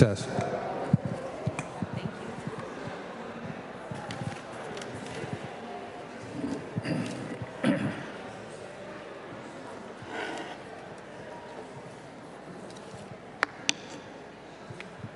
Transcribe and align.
Success. 0.00 0.26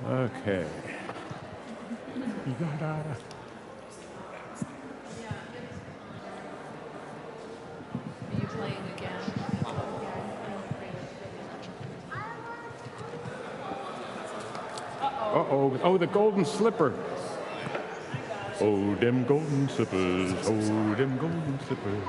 Okay. 0.07 0.67
Are 8.27 8.39
you 8.39 8.47
playing 8.49 8.77
again? 8.99 9.45
Uh-oh. 15.35 15.77
Oh, 15.95 15.97
the 15.97 16.09
golden 16.09 16.45
slipper. 16.45 16.93
Oh, 18.61 18.97
them 18.97 19.25
golden 19.27 19.69
slippers. 19.69 20.35
Oh, 20.45 20.95
them 20.97 21.17
golden 21.19 21.61
slippers. 21.61 22.03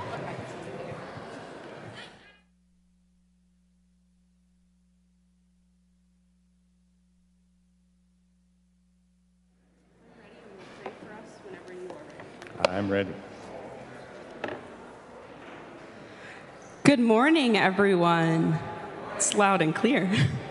I'm 12.68 12.90
ready. 12.90 13.14
Good 16.84 17.00
morning, 17.00 17.56
everyone. 17.56 18.58
It's 19.16 19.36
loud 19.36 19.62
and 19.62 19.76
clear. 19.76 20.10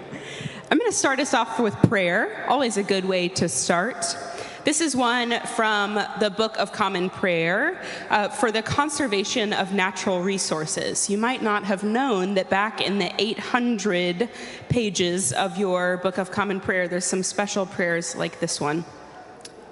I'm 0.75 0.81
going 0.81 0.91
to 0.91 0.97
start 0.97 1.21
us 1.21 1.35
off 1.35 1.61
with 1.61 1.73
prayer, 1.89 2.45
always 2.49 2.79
a 2.79 2.83
good 2.83 3.05
way 3.05 3.29
to 3.29 3.49
start. 3.49 4.19
This 4.65 4.81
is 4.81 4.97
one 4.97 5.39
from 5.55 5.95
the 6.19 6.35
Book 6.37 6.57
of 6.59 6.73
Common 6.73 7.11
Prayer 7.11 7.81
uh, 8.11 8.29
for 8.29 8.51
the 8.51 8.61
conservation 8.61 9.53
of 9.53 9.73
natural 9.73 10.21
resources. 10.21 11.09
You 11.09 11.17
might 11.17 11.45
not 11.45 11.63
have 11.63 11.85
known 11.85 12.35
that 12.35 12.51
back 12.51 12.81
in 12.81 12.99
the 12.99 13.13
800 13.23 14.29
pages 14.69 15.33
of 15.33 15.57
your 15.59 15.99
Book 15.99 16.19
of 16.19 16.33
Common 16.33 16.59
Prayer, 16.59 16.89
there's 16.89 17.05
some 17.05 17.23
special 17.23 17.67
prayers 17.67 18.17
like 18.17 18.41
this 18.41 18.61
one. 18.61 18.85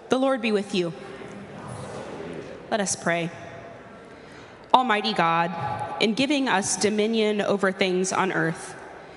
The 0.08 0.18
Lord 0.18 0.40
be 0.40 0.52
with 0.52 0.72
you. 0.72 0.92
Let 2.70 2.78
us 2.78 2.94
pray. 2.94 3.28
Almighty 4.72 5.14
God, 5.14 6.00
in 6.00 6.14
giving 6.14 6.48
us 6.48 6.76
dominion 6.76 7.40
over 7.40 7.72
things 7.72 8.12
on 8.12 8.30
earth, 8.30 8.76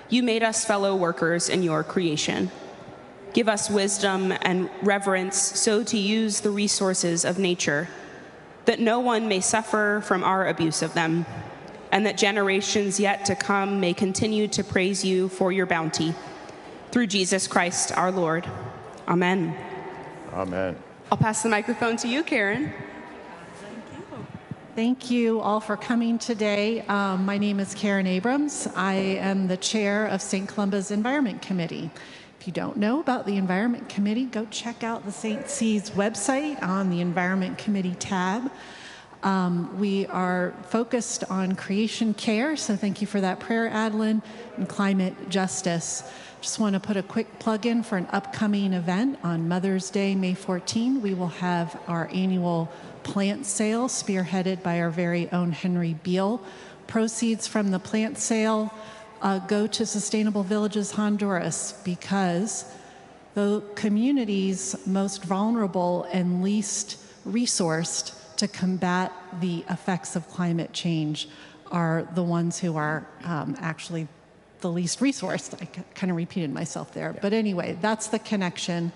you 0.10 0.24
made 0.24 0.44
us 0.44 0.66
fellow 0.66 0.96
workers 0.96 1.50
in 1.50 1.64
your 1.64 1.84
creation. 1.84 2.52
Give 3.34 3.50
us 3.50 3.70
wisdom 3.70 4.34
and 4.42 4.70
reverence 4.82 5.38
so 5.38 5.84
to 5.84 5.98
use 5.98 6.40
the 6.40 6.52
resources 6.52 7.26
of 7.26 7.38
nature, 7.38 7.90
that 8.66 8.80
no 8.80 9.00
one 9.00 9.28
may 9.28 9.42
suffer 9.42 10.02
from 10.06 10.24
our 10.24 10.48
abuse 10.48 10.82
of 10.82 10.94
them, 10.94 11.26
and 11.92 12.06
that 12.06 12.18
generations 12.18 13.00
yet 13.00 13.26
to 13.26 13.36
come 13.36 13.80
may 13.80 13.94
continue 13.94 14.48
to 14.50 14.64
praise 14.64 15.04
you 15.04 15.28
for 15.30 15.52
your 15.52 15.66
bounty. 15.66 16.14
Through 16.92 17.08
Jesus 17.08 17.48
Christ 17.48 17.92
our 17.92 18.12
Lord. 18.12 18.48
Amen. 19.08 19.56
Amen. 20.34 20.78
I'll 21.12 21.18
pass 21.18 21.44
the 21.44 21.50
microphone 21.50 21.98
to 21.98 22.08
you, 22.08 22.24
Karen. 22.24 22.74
Thank 24.76 25.10
you 25.10 25.40
all 25.40 25.62
for 25.62 25.78
coming 25.78 26.20
today. 26.20 26.82
Um, 26.82 27.26
my 27.26 27.38
name 27.38 27.62
is 27.62 27.74
Karen 27.74 28.06
Abrams. 28.06 28.68
I 28.76 28.96
am 28.96 29.48
the 29.48 29.56
chair 29.56 30.06
of 30.06 30.22
St. 30.22 30.50
Columba's 30.50 30.92
Environment 30.92 31.42
Committee. 31.42 31.90
If 32.38 32.46
you 32.46 32.52
don't 32.52 32.76
know 32.76 33.00
about 33.00 33.26
the 33.26 33.38
Environment 33.38 33.88
Committee, 33.88 34.26
go 34.26 34.46
check 34.52 34.84
out 34.84 35.06
the 35.06 35.14
St. 35.14 35.48
C's 35.48 35.92
website 35.92 36.62
on 36.62 36.90
the 36.90 37.00
Environment 37.00 37.58
Committee 37.58 37.96
tab. 37.96 38.52
Um, 39.24 39.80
we 39.80 40.08
are 40.08 40.54
focused 40.68 41.24
on 41.30 41.56
creation 41.56 42.14
care, 42.14 42.58
so 42.58 42.76
thank 42.76 43.00
you 43.00 43.08
for 43.08 43.22
that 43.22 43.40
prayer, 43.40 43.70
Adeline, 43.70 44.22
and 44.58 44.68
climate 44.68 45.30
justice. 45.30 46.04
Just 46.42 46.60
want 46.60 46.74
to 46.74 46.82
put 46.82 46.98
a 46.98 47.02
quick 47.02 47.40
plug 47.40 47.66
in 47.66 47.82
for 47.82 47.98
an 47.98 48.08
upcoming 48.12 48.74
event 48.74 49.20
on 49.24 49.48
Mother's 49.48 49.90
Day, 49.90 50.16
May 50.16 50.34
14. 50.34 51.02
We 51.02 51.14
will 51.14 51.30
have 51.30 51.80
our 51.88 52.10
annual 52.14 52.70
plant 53.06 53.46
sale 53.46 53.88
spearheaded 53.88 54.64
by 54.64 54.82
our 54.82 54.90
very 54.90 55.32
own 55.32 55.52
Henry 55.52 55.94
Beal. 56.04 56.42
Proceeds 56.88 57.48
from 57.48 57.72
the 57.72 57.80
plant 57.80 58.18
sale 58.18 58.74
uh, 59.22 59.40
go 59.40 59.68
to 59.68 59.86
Sustainable 59.86 60.44
Villages 60.44 60.92
Honduras 60.92 61.80
because 61.86 62.66
the 63.36 63.64
communities 63.76 64.76
most 64.88 65.24
vulnerable 65.24 66.08
and 66.12 66.44
least 66.44 66.98
resourced 67.28 68.14
to 68.38 68.48
combat 68.48 69.14
the 69.40 69.64
effects 69.70 70.16
of 70.16 70.28
climate 70.30 70.74
change 70.74 71.30
are 71.72 72.08
the 72.16 72.24
ones 72.24 72.60
who 72.60 72.76
are 72.76 73.08
um, 73.24 73.56
actually 73.60 74.08
the 74.62 74.70
least 74.72 75.00
resourced. 75.00 75.54
I 75.62 75.66
kind 75.94 76.10
of 76.10 76.18
repeated 76.18 76.52
myself 76.52 76.92
there. 76.94 77.16
But 77.22 77.34
anyway, 77.34 77.78
that's 77.82 78.08
the 78.08 78.20
connection. 78.20 78.92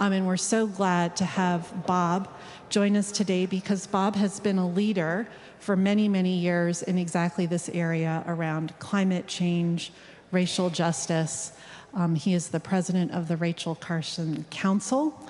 Um, 0.00 0.12
and 0.12 0.26
we're 0.28 0.36
so 0.36 0.68
glad 0.68 1.16
to 1.16 1.24
have 1.24 1.84
Bob 1.84 2.28
join 2.68 2.96
us 2.96 3.10
today 3.10 3.46
because 3.46 3.88
Bob 3.88 4.14
has 4.14 4.38
been 4.38 4.56
a 4.56 4.68
leader 4.68 5.26
for 5.58 5.74
many, 5.74 6.08
many 6.08 6.38
years 6.38 6.82
in 6.82 6.96
exactly 6.98 7.46
this 7.46 7.68
area 7.70 8.22
around 8.28 8.78
climate 8.78 9.26
change, 9.26 9.92
racial 10.30 10.70
justice. 10.70 11.50
Um, 11.94 12.14
he 12.14 12.32
is 12.32 12.48
the 12.48 12.60
president 12.60 13.10
of 13.10 13.26
the 13.26 13.36
Rachel 13.36 13.74
Carson 13.74 14.46
Council. 14.50 15.20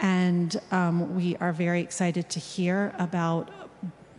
And 0.00 0.60
um, 0.72 1.14
we 1.14 1.36
are 1.36 1.52
very 1.52 1.80
excited 1.80 2.28
to 2.30 2.40
hear 2.40 2.94
about 2.98 3.50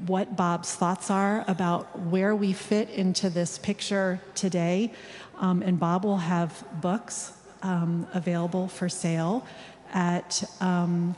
what 0.08 0.38
Bob's 0.38 0.74
thoughts 0.76 1.12
are 1.12 1.44
about 1.50 2.00
where 2.00 2.34
we 2.34 2.54
fit 2.54 2.90
into 2.90 3.30
this 3.30 3.58
picture 3.58 4.22
today. 4.34 4.94
Um, 5.40 5.62
and 5.62 5.78
Bob 5.78 6.06
will 6.06 6.18
have 6.18 6.64
books 6.80 7.34
um, 7.64 8.08
available 8.14 8.70
for 8.70 8.88
sale 8.88 9.46
at, 9.94 10.44
um, 10.62 11.16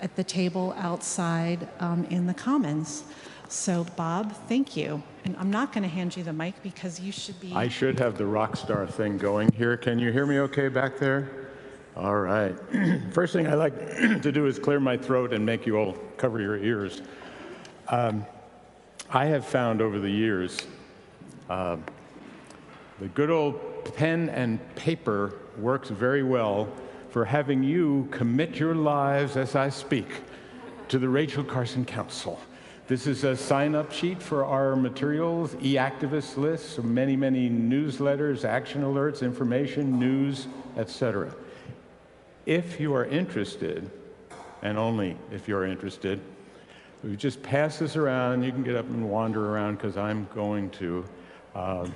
at 0.00 0.14
the 0.16 0.24
table 0.24 0.74
outside 0.78 1.68
um, 1.80 2.04
in 2.04 2.26
the 2.26 2.34
Commons. 2.34 3.04
So, 3.48 3.84
Bob, 3.96 4.32
thank 4.48 4.76
you. 4.76 5.02
And 5.24 5.36
I'm 5.38 5.50
not 5.50 5.72
going 5.72 5.82
to 5.82 5.88
hand 5.88 6.16
you 6.16 6.24
the 6.24 6.32
mic 6.32 6.60
because 6.62 6.98
you 6.98 7.12
should 7.12 7.38
be. 7.40 7.52
I 7.54 7.68
should 7.68 7.98
have 7.98 8.18
the 8.18 8.26
rock 8.26 8.56
star 8.56 8.86
thing 8.86 9.18
going 9.18 9.52
here. 9.52 9.76
Can 9.76 9.98
you 9.98 10.10
hear 10.10 10.26
me 10.26 10.40
okay 10.40 10.68
back 10.68 10.98
there? 10.98 11.48
All 11.96 12.16
right. 12.16 12.56
First 13.12 13.32
thing 13.32 13.46
I 13.46 13.54
like 13.54 13.96
to 14.22 14.32
do 14.32 14.46
is 14.46 14.58
clear 14.58 14.80
my 14.80 14.96
throat 14.96 15.32
and 15.32 15.46
make 15.46 15.66
you 15.66 15.76
all 15.76 15.92
cover 16.16 16.40
your 16.40 16.56
ears. 16.56 17.02
Um, 17.88 18.26
I 19.10 19.26
have 19.26 19.46
found 19.46 19.80
over 19.80 20.00
the 20.00 20.10
years 20.10 20.66
uh, 21.48 21.76
the 22.98 23.08
good 23.08 23.30
old 23.30 23.94
pen 23.94 24.28
and 24.30 24.58
paper 24.74 25.34
works 25.58 25.88
very 25.88 26.22
well 26.22 26.68
for 27.16 27.24
having 27.24 27.62
you 27.62 28.06
commit 28.10 28.58
your 28.58 28.74
lives 28.74 29.38
as 29.38 29.54
I 29.56 29.70
speak 29.70 30.20
to 30.88 30.98
the 30.98 31.08
Rachel 31.08 31.42
Carson 31.42 31.86
Council. 31.86 32.38
This 32.88 33.06
is 33.06 33.24
a 33.24 33.34
sign 33.34 33.74
up 33.74 33.90
sheet 33.90 34.22
for 34.22 34.44
our 34.44 34.76
materials, 34.76 35.56
e 35.62 35.76
activist 35.76 36.36
lists, 36.36 36.76
many, 36.76 37.16
many 37.16 37.48
newsletters, 37.48 38.44
action 38.44 38.82
alerts, 38.82 39.22
information, 39.22 39.98
news, 39.98 40.46
etc. 40.76 41.34
If 42.44 42.78
you 42.78 42.94
are 42.94 43.06
interested, 43.06 43.90
and 44.60 44.76
only 44.76 45.16
if 45.32 45.48
you're 45.48 45.64
interested, 45.64 46.20
we 47.02 47.16
just 47.16 47.42
pass 47.42 47.78
this 47.78 47.96
around. 47.96 48.42
You 48.42 48.52
can 48.52 48.62
get 48.62 48.76
up 48.76 48.90
and 48.90 49.08
wander 49.08 49.54
around 49.54 49.76
because 49.76 49.96
I'm 49.96 50.28
going 50.34 50.68
to. 50.72 51.02
Uh, 51.54 51.88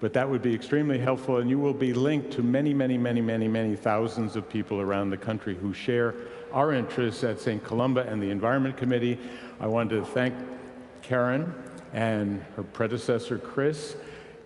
but 0.00 0.12
that 0.12 0.28
would 0.28 0.42
be 0.42 0.54
extremely 0.54 0.98
helpful, 0.98 1.38
and 1.38 1.48
you 1.48 1.58
will 1.58 1.74
be 1.74 1.92
linked 1.92 2.30
to 2.32 2.42
many, 2.42 2.74
many, 2.74 2.98
many, 2.98 3.20
many, 3.20 3.48
many 3.48 3.76
thousands 3.76 4.36
of 4.36 4.48
people 4.48 4.80
around 4.80 5.10
the 5.10 5.16
country 5.16 5.54
who 5.54 5.72
share 5.72 6.14
our 6.52 6.72
interests 6.72 7.24
at 7.24 7.40
St. 7.40 7.62
Columba 7.64 8.02
and 8.02 8.22
the 8.22 8.30
Environment 8.30 8.76
Committee. 8.76 9.18
I 9.58 9.66
wanted 9.66 10.00
to 10.00 10.04
thank 10.04 10.34
Karen 11.02 11.54
and 11.92 12.42
her 12.56 12.62
predecessor, 12.62 13.38
Chris. 13.38 13.96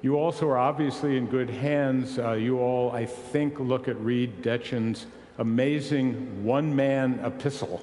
You 0.02 0.18
also 0.18 0.48
are 0.48 0.58
obviously 0.58 1.16
in 1.16 1.26
good 1.26 1.50
hands. 1.50 2.18
Uh, 2.18 2.32
you 2.32 2.58
all, 2.58 2.92
I 2.92 3.04
think, 3.04 3.58
look 3.58 3.88
at 3.88 4.00
Reed 4.00 4.42
Detchen's 4.42 5.06
amazing 5.38 6.44
one 6.44 6.74
man 6.74 7.20
epistle 7.24 7.82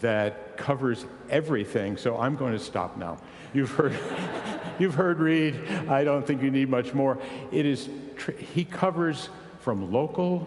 that 0.00 0.56
covers 0.56 1.04
everything. 1.30 1.96
So 1.96 2.18
I'm 2.18 2.36
going 2.36 2.52
to 2.52 2.58
stop 2.58 2.96
now. 2.96 3.18
You've 3.54 3.70
heard, 3.70 3.92
you've 4.78 4.94
heard 4.94 5.18
Reed. 5.18 5.56
I 5.88 6.04
don't 6.04 6.26
think 6.26 6.42
you 6.42 6.50
need 6.50 6.68
much 6.68 6.94
more. 6.94 7.18
It 7.52 7.66
is, 7.66 7.88
tr- 8.16 8.32
he 8.32 8.64
covers 8.64 9.28
from 9.60 9.92
local 9.92 10.46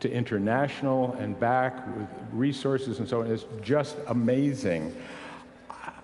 to 0.00 0.10
international 0.10 1.14
and 1.14 1.38
back 1.38 1.86
with 1.96 2.08
resources 2.32 2.98
and 2.98 3.08
so 3.08 3.20
on. 3.20 3.30
It's 3.30 3.44
just 3.62 3.96
amazing. 4.08 4.94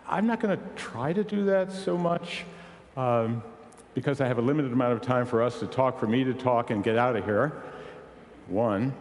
I'm 0.09 0.27
not 0.27 0.41
going 0.41 0.57
to 0.57 0.65
try 0.77 1.13
to 1.13 1.25
do 1.25 1.45
that 1.47 1.73
so 1.73 1.99
much 1.99 2.45
um, 2.97 3.43
because 3.95 4.21
I 4.21 4.27
have 4.27 4.39
a 4.39 4.43
limited 4.43 4.73
amount 4.73 4.93
of 4.93 5.03
time 5.03 5.27
for 5.27 5.43
us 5.43 5.61
to 5.61 5.67
talk, 5.67 5.99
for 5.99 6.07
me 6.07 6.25
to 6.25 6.33
talk 6.33 6.71
and 6.71 6.83
get 6.83 6.97
out 6.97 7.17
of 7.17 7.25
here. 7.25 7.53
one. 8.47 8.95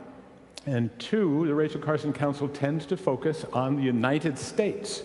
And 0.65 0.89
two, 0.99 1.47
the 1.47 1.55
Rachel 1.55 1.79
Carson 1.79 2.11
Council 2.11 2.49
tends 2.49 2.85
to 2.87 2.97
focus 2.97 3.45
on 3.53 3.77
the 3.77 3.83
United 3.83 4.37
States, 4.37 5.01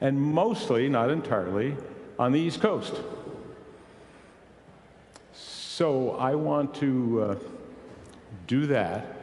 and 0.00 0.18
mostly, 0.18 0.88
not 0.88 1.10
entirely, 1.10 1.76
on 2.20 2.32
the 2.32 2.38
East 2.38 2.60
Coast. 2.60 2.92
So 5.32 6.10
I 6.16 6.34
want 6.34 6.74
to 6.74 7.22
uh, 7.22 7.36
do 8.46 8.66
that. 8.66 9.16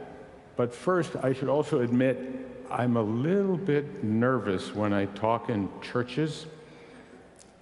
But 0.56 0.74
first, 0.74 1.14
I 1.22 1.32
should 1.32 1.48
also 1.48 1.80
admit 1.82 2.18
I'm 2.68 2.96
a 2.96 3.02
little 3.02 3.56
bit 3.56 4.02
nervous 4.02 4.74
when 4.74 4.92
I 4.92 5.06
talk 5.06 5.48
in 5.48 5.68
churches. 5.80 6.46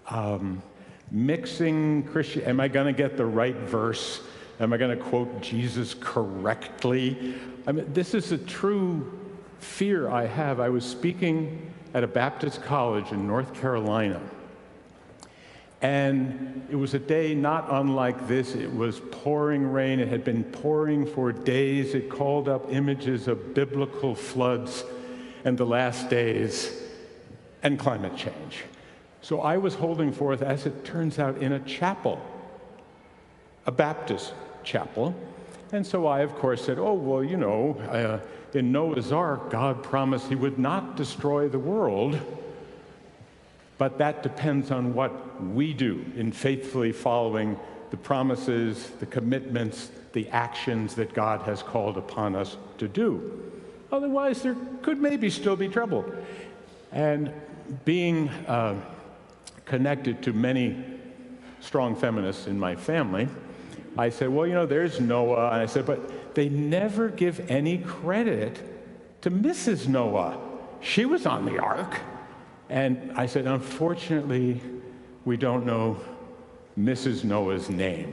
Um, 0.08 0.62
mixing 1.10 2.04
Christian, 2.04 2.44
am 2.44 2.58
I 2.58 2.68
going 2.68 2.86
to 2.86 2.96
get 2.96 3.18
the 3.18 3.26
right 3.26 3.56
verse? 3.56 4.22
Am 4.58 4.72
I 4.72 4.78
going 4.78 4.96
to 4.96 5.04
quote 5.04 5.42
Jesus 5.42 5.94
correctly? 6.00 7.34
I 7.66 7.72
mean, 7.72 7.92
this 7.92 8.14
is 8.14 8.32
a 8.32 8.38
true 8.38 9.20
fear 9.58 10.08
I 10.08 10.24
have. 10.24 10.60
I 10.60 10.70
was 10.70 10.86
speaking 10.86 11.70
at 11.92 12.02
a 12.02 12.08
Baptist 12.08 12.62
college 12.62 13.12
in 13.12 13.26
North 13.26 13.52
Carolina. 13.52 14.18
And 15.82 16.66
it 16.70 16.76
was 16.76 16.94
a 16.94 16.98
day 16.98 17.34
not 17.34 17.66
unlike 17.70 18.26
this. 18.28 18.54
It 18.54 18.74
was 18.74 19.00
pouring 19.10 19.70
rain. 19.70 20.00
It 20.00 20.08
had 20.08 20.24
been 20.24 20.42
pouring 20.44 21.06
for 21.06 21.32
days. 21.32 21.94
It 21.94 22.08
called 22.08 22.48
up 22.48 22.72
images 22.72 23.28
of 23.28 23.54
biblical 23.54 24.14
floods 24.14 24.84
and 25.44 25.56
the 25.58 25.66
last 25.66 26.08
days 26.08 26.82
and 27.62 27.78
climate 27.78 28.16
change. 28.16 28.64
So 29.20 29.40
I 29.40 29.58
was 29.58 29.74
holding 29.74 30.12
forth, 30.12 30.40
as 30.40 30.66
it 30.66 30.84
turns 30.84 31.18
out, 31.18 31.38
in 31.38 31.52
a 31.52 31.60
chapel, 31.60 32.20
a 33.66 33.72
Baptist 33.72 34.32
chapel. 34.62 35.14
And 35.72 35.86
so 35.86 36.06
I, 36.06 36.20
of 36.20 36.34
course, 36.36 36.64
said, 36.64 36.78
Oh, 36.78 36.94
well, 36.94 37.24
you 37.24 37.36
know, 37.36 37.76
uh, 37.90 38.20
in 38.56 38.72
Noah's 38.72 39.12
Ark, 39.12 39.50
God 39.50 39.82
promised 39.82 40.28
he 40.28 40.34
would 40.34 40.58
not 40.58 40.96
destroy 40.96 41.48
the 41.48 41.58
world. 41.58 42.18
But 43.78 43.98
that 43.98 44.22
depends 44.22 44.70
on 44.70 44.94
what 44.94 45.42
we 45.42 45.74
do 45.74 46.04
in 46.16 46.32
faithfully 46.32 46.92
following 46.92 47.58
the 47.90 47.96
promises, 47.96 48.90
the 49.00 49.06
commitments, 49.06 49.90
the 50.12 50.28
actions 50.30 50.94
that 50.94 51.12
God 51.12 51.42
has 51.42 51.62
called 51.62 51.98
upon 51.98 52.34
us 52.34 52.56
to 52.78 52.88
do. 52.88 53.52
Otherwise, 53.92 54.42
there 54.42 54.56
could 54.82 54.98
maybe 54.98 55.30
still 55.30 55.56
be 55.56 55.68
trouble. 55.68 56.04
And 56.90 57.32
being 57.84 58.28
uh, 58.48 58.74
connected 59.64 60.22
to 60.22 60.32
many 60.32 60.82
strong 61.60 61.94
feminists 61.94 62.46
in 62.46 62.58
my 62.58 62.76
family, 62.76 63.28
I 63.98 64.10
said, 64.10 64.30
well, 64.30 64.46
you 64.46 64.54
know, 64.54 64.66
there's 64.66 65.00
Noah. 65.00 65.50
And 65.52 65.60
I 65.60 65.66
said, 65.66 65.86
but 65.86 66.34
they 66.34 66.48
never 66.48 67.08
give 67.08 67.50
any 67.50 67.78
credit 67.78 68.58
to 69.22 69.30
Mrs. 69.30 69.88
Noah. 69.88 70.38
She 70.80 71.04
was 71.04 71.26
on 71.26 71.44
the 71.44 71.58
ark. 71.58 71.98
And 72.68 73.12
I 73.16 73.26
said, 73.26 73.46
unfortunately, 73.46 74.60
we 75.24 75.36
don't 75.36 75.64
know 75.64 75.98
Mrs. 76.78 77.24
Noah's 77.24 77.70
name. 77.70 78.12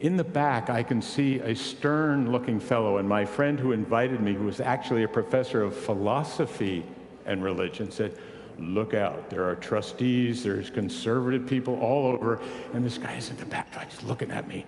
In 0.00 0.16
the 0.16 0.24
back, 0.24 0.68
I 0.68 0.82
can 0.82 1.00
see 1.00 1.38
a 1.38 1.54
stern 1.54 2.30
looking 2.30 2.60
fellow, 2.60 2.98
and 2.98 3.08
my 3.08 3.24
friend 3.24 3.58
who 3.58 3.72
invited 3.72 4.20
me, 4.20 4.34
who 4.34 4.44
was 4.44 4.60
actually 4.60 5.04
a 5.04 5.08
professor 5.08 5.62
of 5.62 5.74
philosophy 5.74 6.84
and 7.24 7.42
religion, 7.42 7.90
said, 7.90 8.18
Look 8.58 8.94
out, 8.94 9.28
there 9.28 9.46
are 9.46 9.54
trustees, 9.54 10.42
there's 10.42 10.70
conservative 10.70 11.46
people 11.46 11.78
all 11.80 12.06
over, 12.06 12.40
and 12.72 12.84
this 12.84 12.96
guy 12.96 13.14
is 13.14 13.30
in 13.30 13.36
the 13.36 13.44
back, 13.46 13.72
just 13.90 14.02
looking 14.02 14.30
at 14.30 14.48
me. 14.48 14.64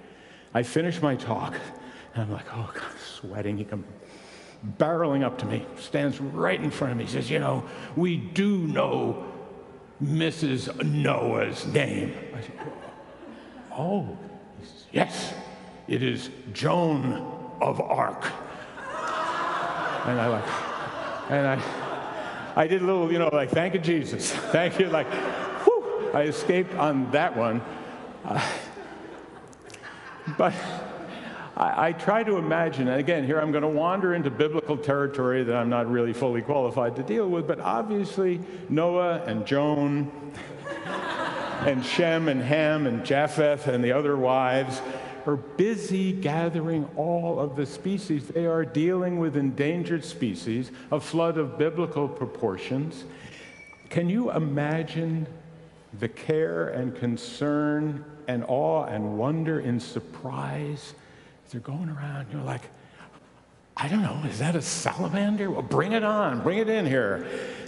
I 0.55 0.63
finish 0.63 1.01
my 1.01 1.15
talk, 1.15 1.55
and 2.15 2.25
I'm 2.25 2.33
like, 2.33 2.47
Oh, 2.55 2.71
God, 2.75 2.99
sweating. 3.03 3.59
He 3.59 3.65
comes 3.65 3.85
barreling 4.67 5.23
up 5.23 5.39
to 5.39 5.47
me, 5.47 5.65
stands 5.79 6.21
right 6.21 6.61
in 6.61 6.71
front 6.71 6.93
of 6.93 6.99
me, 6.99 7.07
says, 7.07 7.31
You 7.31 7.39
know, 7.39 7.65
we 7.97 8.17
do 8.17 8.59
know 8.59 9.25
Mrs. 10.03 10.85
Noah's 10.85 11.67
name. 11.67 12.15
I 12.35 12.41
said, 12.41 12.53
Oh, 13.73 14.19
says, 14.61 14.87
yes, 14.93 15.35
it 15.87 16.03
is 16.03 16.31
Joan 16.53 17.53
of 17.61 17.81
Arc. 17.81 18.25
And 20.07 20.21
I 20.21 20.29
like, 20.29 21.31
and 21.31 21.47
I, 21.47 22.53
I 22.57 22.67
did 22.67 22.83
a 22.83 22.87
little, 22.87 23.13
you 23.13 23.19
know, 23.19 23.29
like, 23.33 23.51
thank 23.51 23.75
you, 23.75 23.81
Jesus. 23.81 24.33
Thank 24.33 24.79
you. 24.79 24.89
Like, 24.89 25.07
whew, 25.65 26.11
I 26.15 26.23
escaped 26.23 26.75
on 26.75 27.11
that 27.11 27.37
one. 27.37 27.61
Uh, 28.25 28.43
but 30.39 30.55
I, 31.59 31.89
I 31.89 31.93
try 31.93 32.23
to 32.23 32.37
imagine, 32.39 32.87
and 32.87 33.01
again, 33.01 33.27
here 33.27 33.41
I'm 33.41 33.51
going 33.51 33.63
to 33.63 33.69
wander 33.69 34.15
into 34.15 34.31
biblical 34.31 34.77
territory 34.77 35.43
that 35.43 35.57
I'm 35.57 35.69
not 35.69 35.91
really 35.91 36.13
fully 36.13 36.41
qualified 36.41 36.95
to 36.97 37.03
deal 37.03 37.29
with, 37.29 37.49
but 37.49 37.59
obviously 37.59 38.41
Noah 38.69 39.25
and 39.27 39.45
Joan 39.45 40.11
and 41.67 41.85
Shem 41.85 42.29
and 42.29 42.41
Ham 42.41 42.87
and 42.87 43.05
Japheth 43.05 43.67
and 43.67 43.83
the 43.83 43.91
other 43.91 44.17
wives 44.17 44.81
are 45.27 45.37
busy 45.37 46.13
gathering 46.13 46.89
all 46.97 47.41
of 47.41 47.57
the 47.57 47.67
species. 47.67 48.29
They 48.29 48.47
are 48.47 48.65
dealing 48.65 49.19
with 49.19 49.37
endangered 49.37 50.05
species, 50.05 50.71
a 50.93 51.01
flood 51.01 51.37
of 51.39 51.59
biblical 51.59 52.09
proportions. 52.09 53.05
Can 53.91 54.09
you 54.09 54.31
imagine 54.31 55.27
the 55.99 56.09
care 56.09 56.69
and 56.69 56.95
concern 56.95 58.05
and 58.29 58.45
awe 58.47 58.85
and 58.85 59.19
wonder 59.19 59.59
and 59.59 59.83
surprise 59.83 60.95
they're 61.51 61.61
going 61.61 61.89
around, 61.89 62.27
you're 62.33 62.43
like, 62.43 62.63
I 63.77 63.89
don't 63.89 64.03
know, 64.03 64.23
is 64.29 64.41
that 64.41 64.57
a 64.57 64.63
salamander? 64.63 65.51
Well, 65.51 65.63
bring 65.63 65.93
it 65.93 66.03
on, 66.03 66.43
bring 66.43 66.59
it 66.59 66.69
in 66.69 66.85
here. 66.85 67.27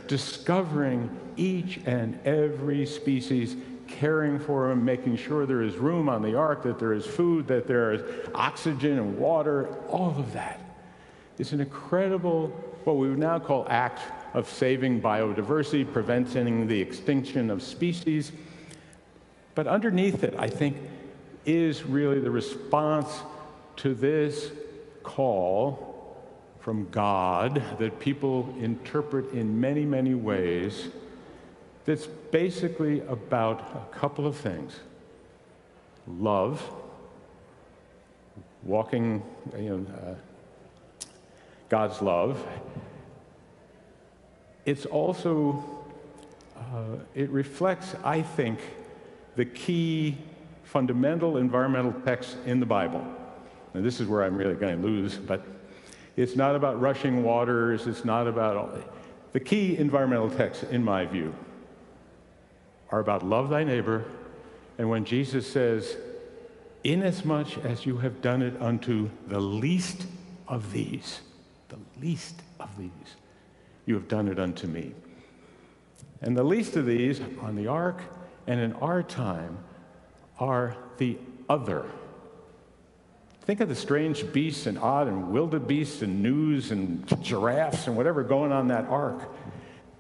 Discovering 0.08 1.08
each 1.36 1.78
and 1.86 2.18
every 2.24 2.84
species, 2.84 3.54
caring 3.86 4.40
for 4.40 4.68
them, 4.68 4.84
making 4.84 5.16
sure 5.16 5.46
there 5.46 5.62
is 5.62 5.76
room 5.76 6.08
on 6.08 6.22
the 6.22 6.34
ark, 6.34 6.64
that 6.64 6.80
there 6.80 6.92
is 6.92 7.06
food, 7.06 7.46
that 7.46 7.68
there 7.68 7.92
is 7.92 8.02
oxygen 8.34 8.98
and 8.98 9.18
water, 9.18 9.68
all 9.88 10.18
of 10.18 10.32
that. 10.32 10.60
It's 11.38 11.52
an 11.52 11.60
incredible, 11.60 12.48
what 12.84 12.96
we 12.96 13.08
would 13.08 13.18
now 13.18 13.38
call 13.38 13.66
act 13.68 14.00
of 14.34 14.48
saving 14.48 15.00
biodiversity, 15.00 15.90
preventing 15.90 16.66
the 16.66 16.80
extinction 16.80 17.50
of 17.50 17.62
species. 17.62 18.32
But 19.54 19.66
underneath 19.66 20.24
it, 20.24 20.34
I 20.38 20.48
think, 20.48 20.76
is 21.46 21.84
really 21.84 22.18
the 22.20 22.30
response 22.30 23.20
to 23.76 23.94
this 23.94 24.50
call 25.02 25.90
from 26.60 26.88
God 26.90 27.62
that 27.78 27.98
people 27.98 28.54
interpret 28.60 29.32
in 29.32 29.60
many, 29.60 29.84
many 29.84 30.14
ways 30.14 30.88
that's 31.84 32.06
basically 32.06 33.00
about 33.00 33.60
a 33.74 33.96
couple 33.96 34.26
of 34.26 34.36
things 34.36 34.78
love, 36.06 36.62
walking, 38.62 39.22
you 39.56 39.78
know, 39.78 39.86
uh, 40.08 40.14
God's 41.68 42.02
love. 42.02 42.44
It's 44.66 44.86
also, 44.86 45.84
uh, 46.56 46.96
it 47.14 47.30
reflects, 47.30 47.94
I 48.04 48.22
think, 48.22 48.58
the 49.36 49.44
key 49.44 50.18
fundamental 50.64 51.36
environmental 51.36 51.92
texts 52.02 52.36
in 52.44 52.60
the 52.60 52.66
Bible. 52.66 53.04
And 53.74 53.84
this 53.84 54.00
is 54.00 54.06
where 54.06 54.22
I'm 54.22 54.36
really 54.36 54.54
going 54.54 54.80
to 54.80 54.86
lose, 54.86 55.16
but 55.16 55.44
it's 56.16 56.36
not 56.36 56.56
about 56.56 56.80
rushing 56.80 57.22
waters. 57.22 57.86
It's 57.86 58.04
not 58.04 58.26
about 58.26 58.56
all. 58.56 58.70
The 59.32 59.40
key 59.40 59.78
environmental 59.78 60.30
texts, 60.30 60.64
in 60.64 60.82
my 60.84 61.06
view, 61.06 61.34
are 62.90 62.98
about 62.98 63.24
love 63.24 63.48
thy 63.48 63.62
neighbor. 63.62 64.04
And 64.76 64.90
when 64.90 65.04
Jesus 65.04 65.50
says, 65.50 65.96
inasmuch 66.82 67.64
as 67.64 67.86
you 67.86 67.98
have 67.98 68.20
done 68.20 68.42
it 68.42 68.60
unto 68.60 69.08
the 69.28 69.40
least 69.40 70.06
of 70.48 70.72
these, 70.72 71.20
the 71.68 71.78
least 72.00 72.42
of 72.58 72.76
these, 72.76 72.90
you 73.86 73.94
have 73.94 74.08
done 74.08 74.26
it 74.28 74.38
unto 74.38 74.66
me. 74.66 74.92
And 76.22 76.36
the 76.36 76.42
least 76.44 76.76
of 76.76 76.86
these 76.86 77.20
on 77.40 77.54
the 77.54 77.66
ark 77.66 78.02
and 78.46 78.60
in 78.60 78.72
our 78.74 79.02
time 79.02 79.58
are 80.38 80.76
the 80.98 81.16
other. 81.48 81.86
Think 83.50 83.58
of 83.58 83.68
the 83.68 83.74
strange 83.74 84.32
beasts 84.32 84.66
and 84.66 84.78
odd 84.78 85.08
and 85.08 85.32
wildebeests 85.32 86.02
and 86.02 86.22
gnus 86.22 86.70
and 86.70 87.04
giraffes 87.20 87.88
and 87.88 87.96
whatever 87.96 88.22
going 88.22 88.52
on 88.52 88.68
that 88.68 88.84
ark. 88.84 89.28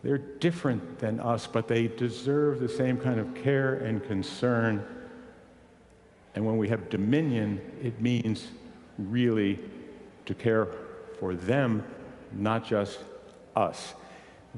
They're 0.04 0.18
different 0.18 1.00
than 1.00 1.18
us, 1.18 1.48
but 1.48 1.66
they 1.66 1.88
deserve 1.88 2.60
the 2.60 2.68
same 2.68 2.96
kind 2.96 3.18
of 3.18 3.34
care 3.34 3.74
and 3.74 4.04
concern. 4.04 4.86
And 6.36 6.46
when 6.46 6.58
we 6.58 6.68
have 6.68 6.90
dominion, 6.90 7.60
it 7.82 8.00
means 8.00 8.46
really 8.98 9.58
to 10.26 10.34
care 10.34 10.68
for 11.18 11.34
them, 11.34 11.84
not 12.30 12.64
just 12.64 13.00
us. 13.56 13.94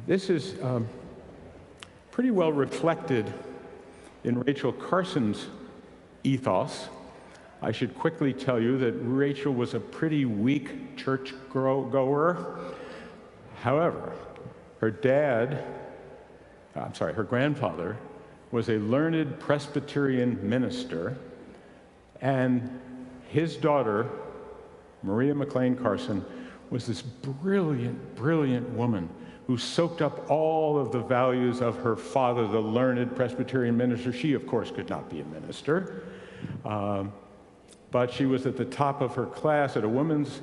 This 0.07 0.29
is 0.29 0.63
um, 0.63 0.87
pretty 2.11 2.31
well 2.31 2.53
reflected 2.53 3.33
in 4.23 4.39
Rachel 4.41 4.71
Carson's 4.71 5.47
ethos 6.25 6.89
I 7.64 7.71
should 7.71 7.97
quickly 7.97 8.33
tell 8.33 8.61
you 8.61 8.76
that 8.78 8.92
Rachel 8.92 9.54
was 9.54 9.75
a 9.75 9.81
pretty 9.81 10.25
weak 10.25 10.97
church 10.97 11.33
goer. 11.52 12.59
However, 13.61 14.12
her 14.81 14.90
dad, 14.90 15.64
I'm 16.75 16.92
sorry, 16.92 17.14
her 17.14 17.23
grandfather, 17.23 17.97
was 18.50 18.69
a 18.69 18.78
learned 18.78 19.38
Presbyterian 19.38 20.38
minister, 20.47 21.16
and 22.21 22.81
his 23.28 23.57
daughter, 23.57 24.09
Maria 25.04 25.35
McLean 25.35 25.76
Carson, 25.76 26.25
was 26.71 26.87
this 26.87 27.00
brilliant, 27.00 28.16
brilliant 28.16 28.69
woman 28.71 29.09
who 29.47 29.57
soaked 29.57 30.02
up 30.02 30.28
all 30.28 30.78
of 30.78 30.90
the 30.90 31.00
values 31.00 31.61
of 31.61 31.76
her 31.76 31.95
father, 31.95 32.49
the 32.49 32.61
learned 32.61 33.14
Presbyterian 33.14 33.76
minister. 33.76 34.12
She, 34.12 34.33
of 34.33 34.49
course, 34.49 34.73
could 34.73 34.88
not 34.88 35.09
be 35.09 35.21
a 35.21 35.25
minister, 35.26 36.02
um, 36.64 37.12
but 37.93 38.11
she 38.11 38.25
was 38.25 38.47
at 38.47 38.57
the 38.57 38.65
top 38.65 39.03
of 39.03 39.15
her 39.15 39.27
class 39.27 39.77
at 39.77 39.85
a 39.85 39.89
women's 39.89 40.41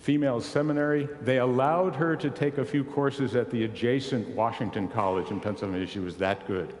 female 0.00 0.40
seminary. 0.40 1.08
They 1.22 1.38
allowed 1.38 1.94
her 1.94 2.16
to 2.16 2.28
take 2.28 2.58
a 2.58 2.64
few 2.64 2.82
courses 2.82 3.36
at 3.36 3.50
the 3.50 3.64
adjacent 3.64 4.28
Washington 4.30 4.88
College 4.88 5.30
in 5.30 5.40
Pennsylvania. 5.40 5.86
She 5.86 6.00
was 6.00 6.16
that 6.16 6.46
good. 6.48 6.74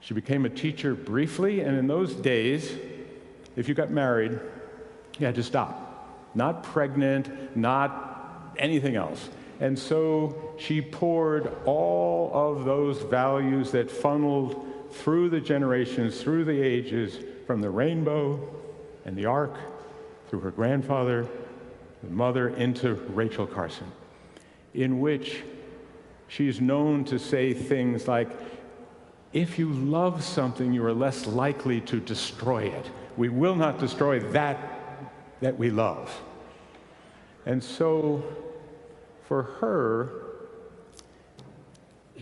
She 0.00 0.14
became 0.14 0.46
a 0.46 0.48
teacher 0.48 0.94
briefly, 0.94 1.60
and 1.60 1.76
in 1.76 1.86
those 1.86 2.14
days, 2.14 2.74
if 3.54 3.68
you 3.68 3.74
got 3.74 3.90
married, 3.90 4.40
you 5.18 5.26
had 5.26 5.34
to 5.34 5.42
stop. 5.42 6.30
Not 6.34 6.62
pregnant, 6.62 7.54
not 7.54 8.54
anything 8.56 8.96
else. 8.96 9.28
And 9.60 9.78
so 9.78 10.54
she 10.58 10.80
poured 10.80 11.52
all 11.66 12.30
of 12.32 12.64
those 12.64 13.02
values 13.02 13.72
that 13.72 13.90
funneled 13.90 14.64
through 14.90 15.28
the 15.28 15.40
generations, 15.40 16.22
through 16.22 16.44
the 16.44 16.62
ages, 16.62 17.18
from 17.46 17.60
the 17.60 17.68
rainbow 17.68 18.40
and 19.04 19.16
the 19.16 19.26
ark, 19.26 19.54
through 20.28 20.40
her 20.40 20.50
grandfather, 20.50 21.26
the 22.02 22.10
mother, 22.10 22.50
into 22.50 22.94
Rachel 22.94 23.46
Carson, 23.46 23.90
in 24.74 25.00
which 25.00 25.42
she's 26.28 26.60
known 26.60 27.04
to 27.04 27.18
say 27.18 27.52
things 27.52 28.06
like, 28.06 28.30
if 29.32 29.58
you 29.58 29.68
love 29.72 30.24
something, 30.24 30.72
you 30.72 30.84
are 30.84 30.92
less 30.92 31.26
likely 31.26 31.80
to 31.82 32.00
destroy 32.00 32.64
it. 32.64 32.90
We 33.16 33.28
will 33.28 33.54
not 33.54 33.78
destroy 33.78 34.20
that 34.20 34.80
that 35.40 35.56
we 35.58 35.70
love. 35.70 36.20
And 37.46 37.62
so, 37.62 38.22
for 39.26 39.42
her, 39.42 40.10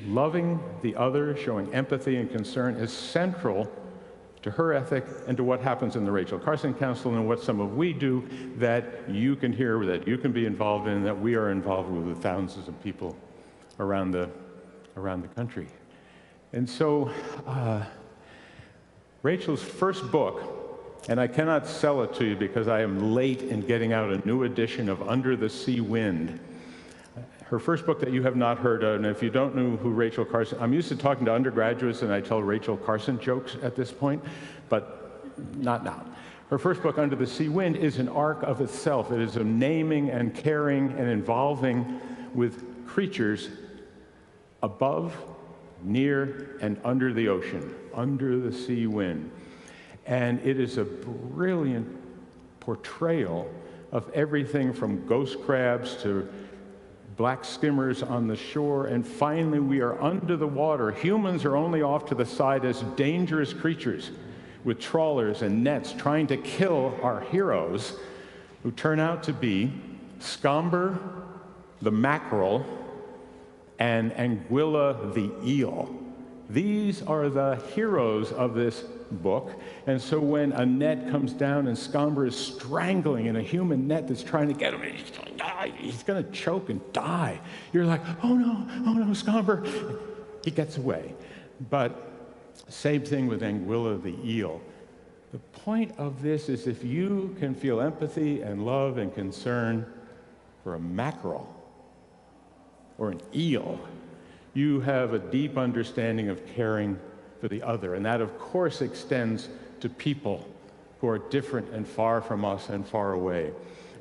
loving 0.07 0.61
the 0.83 0.95
other, 0.95 1.37
showing 1.37 1.73
empathy 1.75 2.17
and 2.17 2.31
concern 2.31 2.77
is 2.77 2.93
central 2.93 3.71
to 4.49 4.57
her 4.57 4.73
ethic 4.73 5.05
and 5.27 5.37
to 5.37 5.45
what 5.45 5.61
happens 5.61 5.95
in 5.95 6.05
the 6.05 6.11
Rachel 6.11 6.39
Carson 6.39 6.73
Council 6.73 7.15
and 7.15 7.29
what 7.29 7.43
some 7.43 7.61
of 7.61 7.77
we 7.77 7.93
do 7.93 8.27
that 8.57 9.09
you 9.09 9.37
can 9.37 9.53
hear, 9.53 9.85
that 9.85 10.09
you 10.09 10.17
can 10.17 10.33
be 10.33 10.47
involved 10.47 10.89
in, 10.89 11.05
that 11.05 11.19
we 11.19 11.35
are 11.35 11.51
involved 11.51 11.91
with, 11.91 12.05
with 12.05 12.23
thousands 12.23 12.67
of 12.67 12.83
people 12.83 13.15
around 13.79 14.13
the, 14.13 14.31
around 14.97 15.21
the 15.21 15.29
country. 15.29 15.69
And 16.55 16.69
so, 16.69 17.11
uh, 17.47 17.85
Rachel's 19.23 19.63
first 19.63 20.11
book, 20.11 21.05
and 21.09 21.21
I 21.21 21.27
cannot 21.27 21.67
sell 21.67 22.03
it 22.03 22.15
to 22.15 22.25
you 22.25 22.37
because 22.37 22.69
I 22.69 22.81
am 22.81 23.15
late 23.15 23.43
in 23.43 23.61
getting 23.61 23.93
out 23.93 24.11
a 24.11 24.27
new 24.27 24.45
edition 24.45 24.89
of 24.89 25.07
Under 25.07 25.37
the 25.37 25.51
Sea 25.51 25.83
Wind. 25.83 26.41
Her 27.51 27.59
first 27.59 27.87
book 27.87 27.99
that 28.01 28.13
you 28.13 28.23
have 28.25 28.37
not 28.37 28.59
heard 28.59 28.85
of, 28.85 28.97
and 28.97 29.07
if 29.07 29.23
you 29.23 29.31
don't 29.31 29.57
know 29.57 29.77
who 29.77 29.89
Rachel 29.89 30.25
Carson, 30.25 30.59
I'm 30.61 30.75
used 30.75 30.89
to 30.89 30.97
talking 30.97 31.25
to 31.25 31.33
undergraduates 31.33 32.03
and 32.03 32.13
I 32.13 32.21
tell 32.21 32.43
Rachel 32.43 32.77
Carson 32.77 33.19
jokes 33.19 33.57
at 33.63 33.75
this 33.75 33.91
point, 33.91 34.23
but 34.69 35.25
not 35.57 35.83
now. 35.83 36.05
Her 36.51 36.59
first 36.59 36.83
book, 36.83 36.99
Under 36.99 37.17
the 37.17 37.27
Sea 37.27 37.49
Wind, 37.49 37.77
is 37.77 37.99
an 37.99 38.09
ark 38.09 38.43
of 38.43 38.61
itself. 38.61 39.13
It 39.13 39.21
is 39.21 39.37
a 39.37 39.45
naming 39.45 40.11
and 40.11 40.35
caring 40.35 40.93
and 40.93 41.09
involving 41.09 42.01
with 42.35 42.87
creatures 42.87 43.49
above, 44.63 45.17
near, 45.83 46.59
and 46.61 46.79
under 46.85 47.15
the 47.15 47.29
ocean, 47.29 47.75
under 47.95 48.39
the 48.39 48.53
sea 48.53 48.87
wind. 48.87 49.31
And 50.05 50.41
it 50.41 50.61
is 50.61 50.77
a 50.77 50.85
brilliant 50.85 51.97
portrayal 52.61 53.51
of 53.93 54.11
everything 54.13 54.73
from 54.73 55.07
ghost 55.07 55.41
crabs 55.43 56.03
to 56.03 56.29
black 57.19 57.45
skimmers 57.45 58.03
on 58.03 58.29
the 58.29 58.37
shore. 58.37 58.87
And 58.87 59.07
finally, 59.07 59.59
we 59.59 59.81
are 59.81 60.01
under 60.01 60.37
the 60.37 60.47
water. 60.47 60.93
Humans 60.93 61.45
are 61.45 61.57
only 61.57 61.83
off 61.83 62.07
to 62.07 62.15
the 62.15 62.25
side 62.25 62.65
as 62.65 62.81
dangerous 62.97 63.53
creatures 63.53 64.13
with 64.65 64.81
trawlers 64.81 65.43
and 65.43 65.63
nets 65.63 65.93
trying 65.93 66.27
to 66.29 66.37
kill 66.37 66.97
our 67.03 67.21
heroes, 67.21 67.99
who 68.63 68.71
turn 68.71 68.99
out 68.99 69.23
to 69.25 69.33
be 69.33 69.73
Scomber, 70.21 70.99
the 71.83 71.91
mackerel, 71.91 72.65
and 73.79 74.13
Anguilla 74.13 75.13
the 75.15 75.31
eel. 75.45 75.95
These 76.51 77.03
are 77.03 77.29
the 77.29 77.57
heroes 77.75 78.33
of 78.33 78.55
this 78.55 78.81
book. 79.11 79.53
And 79.87 80.01
so 80.01 80.19
when 80.19 80.53
a 80.53 80.65
net 80.65 81.11
comes 81.11 81.33
down 81.33 81.67
and 81.67 81.77
Scomber 81.77 82.27
is 82.27 82.37
strangling 82.37 83.27
in 83.27 83.37
a 83.37 83.43
human 83.43 83.87
net 83.87 84.09
that's 84.09 84.23
trying 84.23 84.49
to 84.49 84.55
get 84.55 84.73
him, 84.73 84.83
he's 85.77 86.03
going 86.03 86.25
to 86.25 86.31
choke 86.31 86.71
and 86.71 86.81
die. 86.93 87.41
You're 87.73 87.85
like, 87.85 88.03
oh 88.23 88.35
no, 88.35 88.67
oh 88.87 88.93
no, 88.95 89.07
Scomber. 89.13 89.99
He 90.45 90.51
gets 90.51 90.79
away. 90.79 91.15
But 91.69 92.11
same 92.69 93.05
thing 93.05 93.27
with 93.27 93.43
Anguilla 93.43 94.03
the 94.03 94.17
eel. 94.25 94.61
The 95.33 95.39
point 95.39 95.95
of 95.99 96.23
this 96.23 96.49
is 96.49 96.67
if 96.67 96.83
you 96.83 97.37
can 97.39 97.55
feel 97.55 97.81
empathy 97.81 98.41
and 98.41 98.65
love 98.65 98.97
and 98.97 99.15
concern 99.15 99.85
for 100.65 100.75
a 100.75 100.81
mackerel 100.81 101.55
or 102.97 103.11
an 103.11 103.21
eel, 103.35 103.79
you 104.55 104.81
have 104.81 105.15
a 105.15 105.19
deep 105.19 105.57
understanding 105.57 106.29
of 106.29 106.45
caring 106.55 106.99
for 107.41 107.49
the 107.49 107.63
other. 107.63 107.95
And 107.95 108.05
that, 108.07 108.21
of 108.21 108.39
course, 108.39 108.81
extends 108.81 109.49
to 109.81 109.89
people 109.89 110.47
who 111.01 111.09
are 111.09 111.19
different 111.19 111.69
and 111.71 111.87
far 111.87 112.21
from 112.21 112.45
us 112.45 112.69
and 112.69 112.87
far 112.87 113.13
away. 113.13 113.53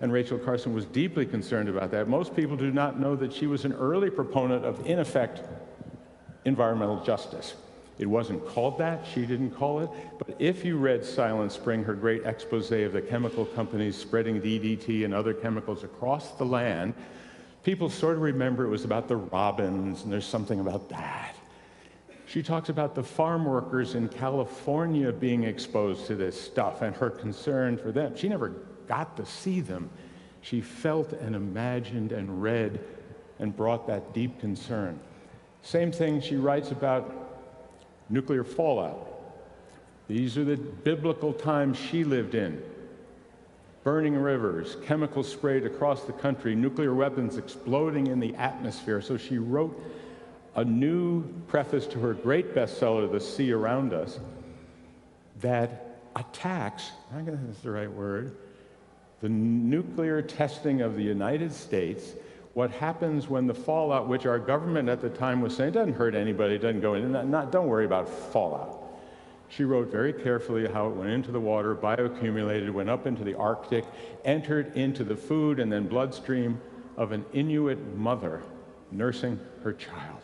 And 0.01 0.11
Rachel 0.11 0.37
Carson 0.37 0.73
was 0.73 0.85
deeply 0.85 1.25
concerned 1.25 1.69
about 1.69 1.91
that. 1.91 2.07
Most 2.07 2.35
people 2.35 2.55
do 2.55 2.71
not 2.71 2.99
know 2.99 3.15
that 3.15 3.33
she 3.33 3.47
was 3.47 3.65
an 3.65 3.73
early 3.73 4.09
proponent 4.09 4.65
of, 4.65 4.85
in 4.85 4.99
effect, 4.99 5.41
environmental 6.45 7.03
justice. 7.03 7.55
It 7.99 8.05
wasn't 8.05 8.45
called 8.47 8.77
that, 8.77 9.05
she 9.11 9.25
didn't 9.25 9.51
call 9.51 9.79
it, 9.79 9.89
but 10.19 10.35
if 10.37 10.63
you 10.63 10.77
read 10.77 11.03
Silent 11.03 11.51
Spring, 11.51 11.83
her 11.83 11.95
great 11.95 12.25
expose 12.25 12.71
of 12.71 12.93
the 12.93 13.01
chemical 13.01 13.43
companies 13.43 13.95
spreading 13.95 14.39
DDT 14.39 15.03
and 15.03 15.15
other 15.15 15.33
chemicals 15.33 15.83
across 15.83 16.31
the 16.33 16.45
land, 16.45 16.93
people 17.67 17.89
sort 17.89 18.15
of 18.15 18.21
remember 18.21 18.63
it 18.63 18.69
was 18.69 18.85
about 18.85 19.09
the 19.09 19.15
robins, 19.17 20.03
and 20.03 20.13
there's 20.13 20.25
something 20.25 20.61
about 20.61 20.87
that. 20.87 21.35
She 22.25 22.41
talks 22.41 22.69
about 22.69 22.95
the 22.95 23.03
farm 23.03 23.43
workers 23.43 23.93
in 23.93 24.07
California 24.07 25.11
being 25.11 25.43
exposed 25.43 26.07
to 26.07 26.15
this 26.15 26.39
stuff 26.39 26.81
and 26.81 26.95
her 26.95 27.09
concern 27.09 27.77
for 27.77 27.91
them. 27.91 28.15
She 28.15 28.29
never 28.29 28.53
got 28.87 29.17
to 29.17 29.25
see 29.25 29.59
them. 29.59 29.89
She 30.39 30.61
felt 30.61 31.11
and 31.11 31.35
imagined 31.35 32.13
and 32.13 32.41
read 32.41 32.79
and 33.39 33.53
brought 33.53 33.85
that 33.87 34.13
deep 34.13 34.39
concern. 34.39 34.97
Same 35.61 35.91
thing 35.91 36.21
she 36.21 36.37
writes 36.37 36.71
about 36.71 37.13
nuclear 38.09 38.45
fallout. 38.45 39.09
These 40.07 40.37
are 40.37 40.45
the 40.45 40.55
biblical 40.55 41.33
times 41.33 41.77
she 41.77 42.05
lived 42.05 42.33
in. 42.33 42.63
Burning 43.87 44.17
rivers, 44.17 44.75
chemicals 44.83 45.31
sprayed 45.31 45.65
across 45.65 46.03
the 46.03 46.11
country, 46.11 46.55
nuclear 46.55 46.93
weapons 46.93 47.37
exploding 47.37 48.07
in 48.07 48.19
the 48.19 48.35
atmosphere. 48.35 48.99
So 48.99 49.15
she 49.15 49.37
wrote 49.37 49.81
a 50.55 50.65
new 50.65 51.23
preface 51.47 51.87
to 51.87 51.99
her 51.99 52.13
great 52.13 52.53
bestseller, 52.53 53.09
The 53.09 53.21
Sea 53.21 53.53
Around 53.53 53.93
Us, 53.93 54.19
that 55.39 56.01
attacks, 56.17 56.91
I 57.15 57.21
guess 57.21 57.35
that's 57.45 57.61
the 57.61 57.71
right 57.71 57.89
word, 57.89 58.35
the 59.21 59.29
nuclear 59.29 60.21
testing 60.21 60.81
of 60.81 60.97
the 60.97 61.03
United 61.03 61.53
States, 61.53 62.11
what 62.55 62.71
happens 62.71 63.29
when 63.29 63.47
the 63.47 63.53
fallout, 63.53 64.09
which 64.09 64.25
our 64.25 64.37
government 64.37 64.89
at 64.89 64.99
the 64.99 65.09
time 65.09 65.39
was 65.39 65.55
saying 65.55 65.71
doesn't 65.71 65.93
hurt 65.93 66.13
anybody, 66.13 66.57
doesn't 66.57 66.81
go 66.81 66.95
in, 66.95 67.13
not, 67.31 67.53
don't 67.53 67.67
worry 67.67 67.85
about 67.85 68.09
fallout. 68.09 68.76
She 69.49 69.63
wrote 69.63 69.89
very 69.89 70.13
carefully 70.13 70.67
how 70.67 70.87
it 70.87 70.95
went 70.95 71.09
into 71.09 71.31
the 71.31 71.39
water, 71.39 71.75
bioaccumulated, 71.75 72.71
went 72.71 72.89
up 72.89 73.07
into 73.07 73.23
the 73.23 73.35
Arctic, 73.35 73.85
entered 74.25 74.75
into 74.75 75.03
the 75.03 75.15
food 75.15 75.59
and 75.59 75.71
then 75.71 75.87
bloodstream 75.87 76.59
of 76.97 77.11
an 77.11 77.25
Inuit 77.33 77.95
mother 77.95 78.43
nursing 78.91 79.39
her 79.63 79.73
child. 79.73 80.21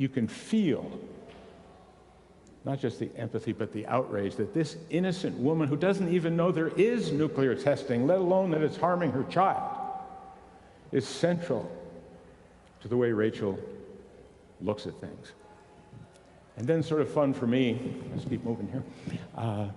you 0.00 0.08
can 0.08 0.26
feel 0.26 0.98
not 2.64 2.80
just 2.80 2.98
the 2.98 3.10
empathy, 3.16 3.52
but 3.52 3.72
the 3.72 3.86
outrage 3.86 4.36
that 4.36 4.52
this 4.52 4.76
innocent 4.90 5.36
woman 5.38 5.68
who 5.68 5.76
doesn't 5.76 6.08
even 6.08 6.36
know 6.36 6.52
there 6.52 6.68
is 6.68 7.12
nuclear 7.12 7.54
testing, 7.54 8.06
let 8.06 8.18
alone 8.18 8.50
that 8.50 8.62
it's 8.62 8.76
harming 8.76 9.10
her 9.12 9.24
child, 9.24 9.78
is 10.92 11.06
central 11.06 11.70
to 12.80 12.88
the 12.88 12.96
way 12.96 13.12
Rachel 13.12 13.58
looks 14.62 14.86
at 14.86 14.94
things. 15.00 15.32
And 16.56 16.66
then, 16.66 16.82
sort 16.82 17.00
of 17.00 17.08
fun 17.10 17.32
for 17.32 17.46
me, 17.46 17.96
let's 18.12 18.26
keep 18.26 18.44
moving 18.44 18.68
here. 18.68 18.82
Uh, 19.36 19.68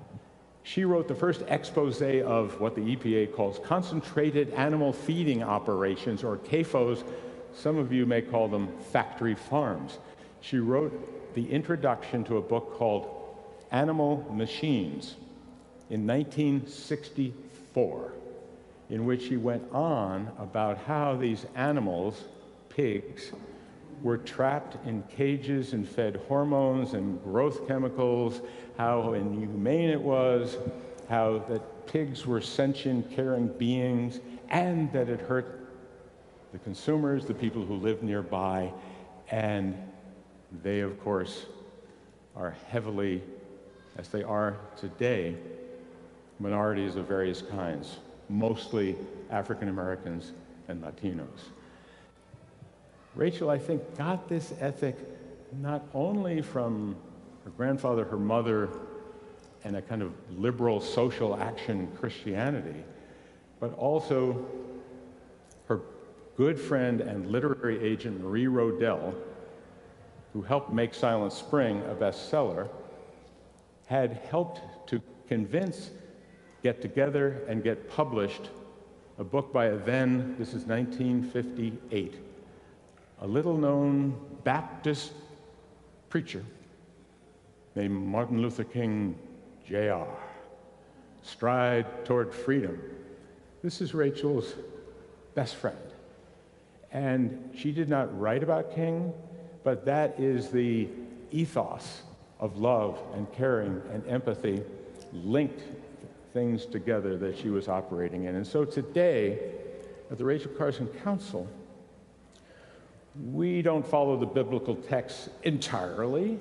she 0.63 0.83
wrote 0.85 1.07
the 1.07 1.13
first 1.15 1.43
expose 1.47 2.01
of 2.01 2.59
what 2.59 2.73
the 2.75 2.81
EPA 2.81 3.33
calls 3.33 3.59
concentrated 3.63 4.51
animal 4.53 4.91
feeding 4.93 5.43
operations, 5.43 6.23
or 6.23 6.37
CAFOs. 6.37 7.03
Some 7.53 7.77
of 7.77 7.93
you 7.93 8.05
may 8.05 8.21
call 8.21 8.47
them 8.47 8.69
factory 8.91 9.35
farms. 9.35 9.97
She 10.41 10.59
wrote 10.59 11.35
the 11.35 11.51
introduction 11.51 12.23
to 12.25 12.37
a 12.37 12.41
book 12.41 12.77
called 12.77 13.09
Animal 13.71 14.25
Machines 14.31 15.15
in 15.89 16.05
1964, 16.07 18.13
in 18.89 19.05
which 19.05 19.27
she 19.27 19.35
went 19.37 19.63
on 19.71 20.29
about 20.39 20.79
how 20.79 21.15
these 21.15 21.45
animals, 21.55 22.23
pigs, 22.69 23.31
were 24.03 24.17
trapped 24.17 24.85
in 24.85 25.01
cages 25.03 25.73
and 25.73 25.87
fed 25.87 26.21
hormones 26.27 26.93
and 26.93 27.23
growth 27.23 27.65
chemicals, 27.67 28.41
how 28.77 29.13
inhumane 29.13 29.89
it 29.89 30.01
was, 30.01 30.57
how 31.09 31.39
that 31.47 31.87
pigs 31.87 32.27
were 32.27 32.41
sentient, 32.41 33.09
caring 33.15 33.47
beings, 33.47 34.19
and 34.49 34.91
that 34.91 35.09
it 35.09 35.21
hurt 35.21 35.67
the 36.51 36.59
consumers, 36.59 37.25
the 37.25 37.33
people 37.33 37.65
who 37.65 37.75
live 37.75 38.03
nearby, 38.03 38.71
and 39.31 39.75
they, 40.61 40.81
of 40.81 41.01
course, 41.01 41.45
are 42.35 42.55
heavily, 42.67 43.23
as 43.97 44.09
they 44.09 44.21
are 44.21 44.57
today, 44.75 45.35
minorities 46.39 46.97
of 46.97 47.07
various 47.07 47.41
kinds, 47.41 47.97
mostly 48.27 48.95
African 49.31 49.69
Americans 49.69 50.33
and 50.67 50.83
Latinos. 50.83 51.52
Rachel, 53.15 53.49
I 53.49 53.59
think, 53.59 53.97
got 53.97 54.27
this 54.27 54.53
ethic 54.59 54.97
not 55.61 55.85
only 55.93 56.41
from 56.41 56.95
her 57.43 57.51
grandfather, 57.51 58.05
her 58.05 58.17
mother, 58.17 58.69
and 59.63 59.75
a 59.75 59.81
kind 59.81 60.01
of 60.01 60.11
liberal 60.37 60.81
social 60.81 61.35
action 61.35 61.87
Christianity, 61.99 62.83
but 63.59 63.73
also 63.75 64.45
her 65.67 65.81
good 66.35 66.59
friend 66.59 67.01
and 67.01 67.27
literary 67.27 67.83
agent 67.83 68.21
Marie 68.21 68.47
Rodell, 68.47 69.13
who 70.33 70.41
helped 70.41 70.73
make 70.73 70.93
Silent 70.93 71.33
Spring 71.33 71.81
a 71.83 71.95
bestseller, 71.95 72.67
had 73.85 74.13
helped 74.29 74.61
to 74.87 75.01
convince 75.27 75.91
Get 76.63 76.81
Together 76.81 77.41
and 77.47 77.63
get 77.63 77.89
published 77.89 78.49
a 79.19 79.23
book 79.23 79.53
by 79.53 79.65
a 79.65 79.77
then, 79.77 80.35
this 80.39 80.49
is 80.49 80.65
1958, 80.65 82.15
a 83.23 83.27
little 83.27 83.57
known 83.57 84.13
Baptist 84.43 85.13
preacher 86.09 86.43
named 87.73 87.95
Martin 87.95 88.41
Luther 88.41 88.65
King 88.65 89.17
Jr. 89.65 90.03
Stride 91.21 92.03
Toward 92.03 92.33
Freedom. 92.33 92.77
This 93.63 93.79
is 93.79 93.93
Rachel's 93.93 94.55
best 95.35 95.55
friend. 95.55 95.77
And 96.91 97.49
she 97.55 97.71
did 97.71 97.87
not 97.87 98.19
write 98.19 98.43
about 98.43 98.75
King, 98.75 99.13
but 99.63 99.85
that 99.85 100.19
is 100.19 100.49
the 100.49 100.89
ethos 101.31 102.01
of 102.41 102.57
love 102.57 102.99
and 103.15 103.31
caring 103.31 103.81
and 103.93 104.05
empathy 104.05 104.61
linked 105.13 105.61
things 106.33 106.65
together 106.65 107.17
that 107.19 107.37
she 107.37 107.49
was 107.49 107.69
operating 107.69 108.25
in. 108.25 108.35
And 108.35 108.45
so 108.45 108.65
today, 108.65 109.39
at 110.11 110.17
the 110.17 110.25
Rachel 110.25 110.51
Carson 110.51 110.87
Council, 110.87 111.47
we 113.15 113.61
don't 113.61 113.85
follow 113.85 114.17
the 114.17 114.25
biblical 114.25 114.75
text 114.75 115.29
entirely, 115.43 116.39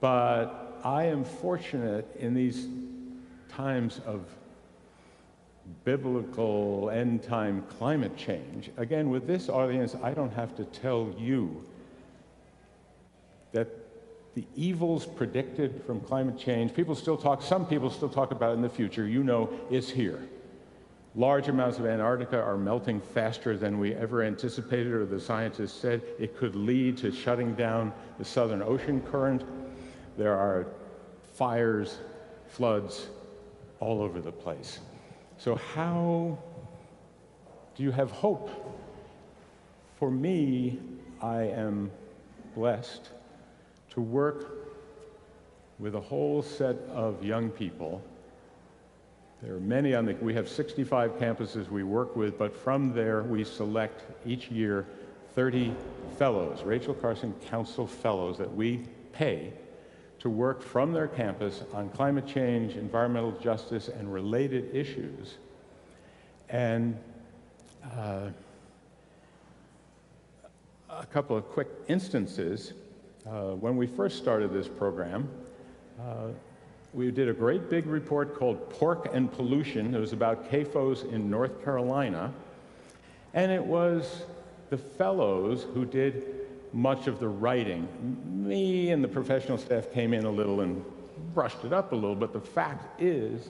but 0.00 0.80
I 0.84 1.04
am 1.04 1.24
fortunate 1.24 2.06
in 2.18 2.34
these 2.34 2.68
times 3.48 4.00
of 4.06 4.24
biblical 5.84 6.90
end 6.90 7.22
time 7.22 7.62
climate 7.78 8.16
change. 8.16 8.70
Again, 8.76 9.10
with 9.10 9.26
this 9.26 9.48
audience, 9.48 9.94
I 10.02 10.12
don't 10.12 10.32
have 10.32 10.54
to 10.56 10.64
tell 10.64 11.14
you 11.18 11.64
that 13.52 13.68
the 14.34 14.44
evils 14.54 15.06
predicted 15.06 15.82
from 15.84 16.00
climate 16.00 16.38
change, 16.38 16.74
people 16.74 16.94
still 16.94 17.16
talk, 17.16 17.42
some 17.42 17.66
people 17.66 17.90
still 17.90 18.08
talk 18.08 18.30
about 18.30 18.54
in 18.54 18.62
the 18.62 18.68
future, 18.68 19.06
you 19.06 19.24
know, 19.24 19.50
is 19.70 19.90
here. 19.90 20.22
Large 21.18 21.48
amounts 21.48 21.80
of 21.80 21.86
Antarctica 21.86 22.40
are 22.40 22.56
melting 22.56 23.00
faster 23.00 23.56
than 23.56 23.80
we 23.80 23.92
ever 23.92 24.22
anticipated, 24.22 24.92
or 24.92 25.04
the 25.04 25.18
scientists 25.18 25.72
said 25.72 26.00
it 26.16 26.36
could 26.36 26.54
lead 26.54 26.96
to 26.98 27.10
shutting 27.10 27.56
down 27.56 27.92
the 28.20 28.24
Southern 28.24 28.62
Ocean 28.62 29.00
current. 29.00 29.42
There 30.16 30.36
are 30.36 30.68
fires, 31.34 31.98
floods 32.46 33.08
all 33.80 34.00
over 34.00 34.20
the 34.20 34.30
place. 34.30 34.78
So, 35.38 35.56
how 35.56 36.38
do 37.74 37.82
you 37.82 37.90
have 37.90 38.12
hope? 38.12 38.48
For 39.96 40.12
me, 40.12 40.78
I 41.20 41.42
am 41.42 41.90
blessed 42.54 43.08
to 43.90 44.00
work 44.00 44.68
with 45.80 45.96
a 45.96 46.00
whole 46.00 46.42
set 46.42 46.76
of 46.92 47.24
young 47.24 47.50
people 47.50 48.04
there 49.42 49.54
are 49.54 49.60
many 49.60 49.94
on 49.94 50.06
the, 50.06 50.14
we 50.14 50.34
have 50.34 50.48
65 50.48 51.12
campuses 51.18 51.68
we 51.68 51.84
work 51.84 52.16
with, 52.16 52.38
but 52.38 52.56
from 52.56 52.92
there 52.92 53.22
we 53.22 53.44
select 53.44 54.02
each 54.26 54.50
year 54.50 54.86
30 55.34 55.72
fellows, 56.18 56.62
Rachel 56.62 56.94
Carson 56.94 57.32
Council 57.48 57.86
fellows 57.86 58.38
that 58.38 58.52
we 58.52 58.78
pay 59.12 59.52
to 60.18 60.28
work 60.28 60.62
from 60.62 60.92
their 60.92 61.06
campus 61.06 61.62
on 61.72 61.88
climate 61.90 62.26
change, 62.26 62.74
environmental 62.74 63.32
justice, 63.32 63.88
and 63.88 64.12
related 64.12 64.74
issues. 64.74 65.36
And 66.48 66.98
uh, 67.96 68.30
a 70.90 71.06
couple 71.06 71.36
of 71.36 71.48
quick 71.50 71.68
instances. 71.86 72.72
Uh, 73.26 73.52
when 73.54 73.76
we 73.76 73.86
first 73.86 74.16
started 74.16 74.52
this 74.52 74.66
program, 74.66 75.28
uh, 76.00 76.28
we 76.94 77.10
did 77.10 77.28
a 77.28 77.32
great 77.32 77.68
big 77.68 77.86
report 77.86 78.38
called 78.38 78.70
Pork 78.70 79.10
and 79.12 79.30
Pollution. 79.30 79.94
It 79.94 80.00
was 80.00 80.12
about 80.12 80.50
CAFOs 80.50 81.12
in 81.12 81.28
North 81.28 81.62
Carolina. 81.62 82.32
And 83.34 83.52
it 83.52 83.62
was 83.62 84.22
the 84.70 84.78
fellows 84.78 85.66
who 85.74 85.84
did 85.84 86.24
much 86.72 87.06
of 87.06 87.20
the 87.20 87.28
writing. 87.28 87.88
Me 88.26 88.90
and 88.90 89.02
the 89.02 89.08
professional 89.08 89.58
staff 89.58 89.92
came 89.92 90.14
in 90.14 90.24
a 90.24 90.30
little 90.30 90.60
and 90.60 90.84
brushed 91.34 91.64
it 91.64 91.72
up 91.72 91.92
a 91.92 91.94
little, 91.94 92.16
but 92.16 92.32
the 92.32 92.40
fact 92.40 93.00
is, 93.00 93.48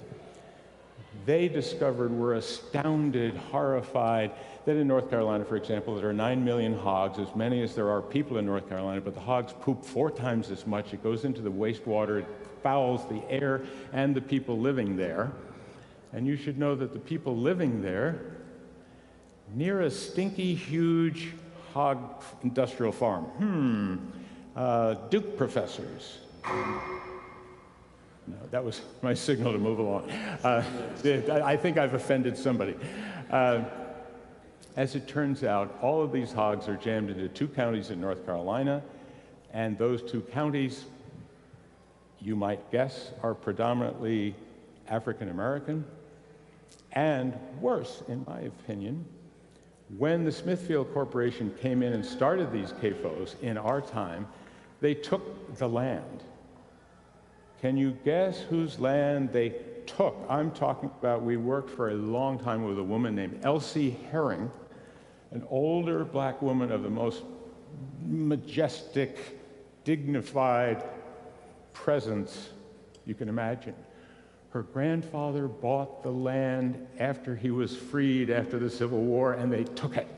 they 1.27 1.49
discovered, 1.49 2.11
were 2.11 2.35
astounded, 2.35 3.37
horrified 3.37 4.33
that 4.65 4.77
in 4.77 4.87
North 4.87 5.11
Carolina, 5.11 5.45
for 5.45 5.57
example, 5.57 5.95
there 5.95 6.09
are 6.09 6.13
9 6.13 6.45
million 6.45 6.79
hogs, 6.79 7.19
as 7.19 7.35
many 7.35 7.63
as 7.63 7.75
there 7.75 7.91
are 7.91 8.01
people 8.01 8.39
in 8.39 8.47
North 8.47 8.69
Carolina, 8.69 9.01
but 9.01 9.15
the 9.15 9.21
hogs 9.21 9.53
poop 9.61 9.85
four 9.85 10.11
times 10.11 10.51
as 10.51 10.67
much. 10.67 10.93
It 10.93 11.03
goes 11.03 11.25
into 11.25 11.41
the 11.41 11.51
wastewater, 11.51 12.25
fouls 12.63 13.07
the 13.09 13.23
air 13.31 13.63
and 13.93 14.15
the 14.15 14.21
people 14.21 14.59
living 14.59 14.97
there. 14.97 15.33
And 16.13 16.27
you 16.27 16.37
should 16.37 16.59
know 16.59 16.75
that 16.75 16.93
the 16.93 16.99
people 16.99 17.37
living 17.37 17.83
there, 17.83 18.21
near 19.55 19.83
a 19.83 19.91
stinky, 19.91 20.55
huge 20.55 21.29
hog 21.73 22.23
industrial 22.43 22.93
farm, 22.93 23.25
hmm, 23.25 23.97
uh, 24.57 24.95
Duke 25.11 25.37
professors. 25.37 26.19
No, 28.27 28.37
that 28.51 28.65
was 28.65 28.83
my 29.03 29.15
signal 29.15 29.53
to 29.53 29.59
move 29.59 29.79
along. 29.79 30.11
Uh, 30.11 30.63
I 31.43 31.57
think 31.57 31.79
I've 31.79 31.95
offended 31.95 32.37
somebody. 32.37 32.75
Uh, 33.31 33.65
as 34.77 34.95
it 34.95 35.09
turns 35.09 35.45
out, 35.45 35.77
all 35.83 36.03
of 36.03 36.13
these 36.13 36.33
hogs 36.33 36.69
are 36.69 36.77
jammed 36.77 37.11
into 37.11 37.29
two 37.29 37.49
counties 37.49 37.91
in 37.91 38.01
North 38.01 38.25
Carolina, 38.25 38.83
and 39.53 39.77
those 39.79 40.03
two 40.03 40.21
counties 40.21 40.85
you 42.21 42.37
might 42.37 42.71
guess, 42.71 43.13
are 43.23 43.35
predominantly 43.35 44.35
African 44.89 45.29
American. 45.29 45.85
And 46.93 47.35
worse, 47.61 48.03
in 48.09 48.25
my 48.27 48.41
opinion, 48.41 49.05
when 49.97 50.25
the 50.25 50.33
Smithfield 50.33 50.93
Corporation 50.93 51.55
came 51.61 51.83
in 51.83 51.93
and 51.93 52.05
started 52.05 52.53
these 52.53 52.73
CAFOs 52.73 53.41
in 53.41 53.57
our 53.57 53.81
time, 53.81 54.27
they 54.81 54.95
took 54.95 55.57
the 55.57 55.69
land. 55.69 56.25
Can 57.61 57.77
you 57.77 57.97
guess 58.05 58.41
whose 58.41 58.79
land 58.79 59.33
they 59.33 59.55
took? 59.87 60.15
I'm 60.29 60.51
talking 60.51 60.91
about, 61.01 61.23
we 61.23 61.37
worked 61.37 61.71
for 61.71 61.91
a 61.91 61.95
long 61.95 62.39
time 62.39 62.65
with 62.65 62.79
a 62.79 62.85
woman 62.85 63.15
named 63.15 63.41
Elsie 63.43 63.99
Herring, 64.11 64.51
an 65.31 65.45
older 65.51 66.05
black 66.05 66.41
woman 66.41 66.71
of 66.71 66.83
the 66.83 66.91
most 66.91 67.23
majestic, 68.07 69.39
dignified, 69.85 70.85
presence 71.83 72.51
you 73.07 73.15
can 73.15 73.29
imagine. 73.29 73.75
Her 74.51 74.63
grandfather 74.63 75.47
bought 75.47 76.03
the 76.03 76.11
land 76.11 76.87
after 76.99 77.37
he 77.37 77.51
was 77.51 77.77
freed 77.77 78.31
after 78.31 78.59
the 78.59 78.69
Civil 78.69 79.01
War, 79.01 79.35
and 79.35 79.53
they 79.53 79.65
took 79.65 79.97
it 79.97 80.09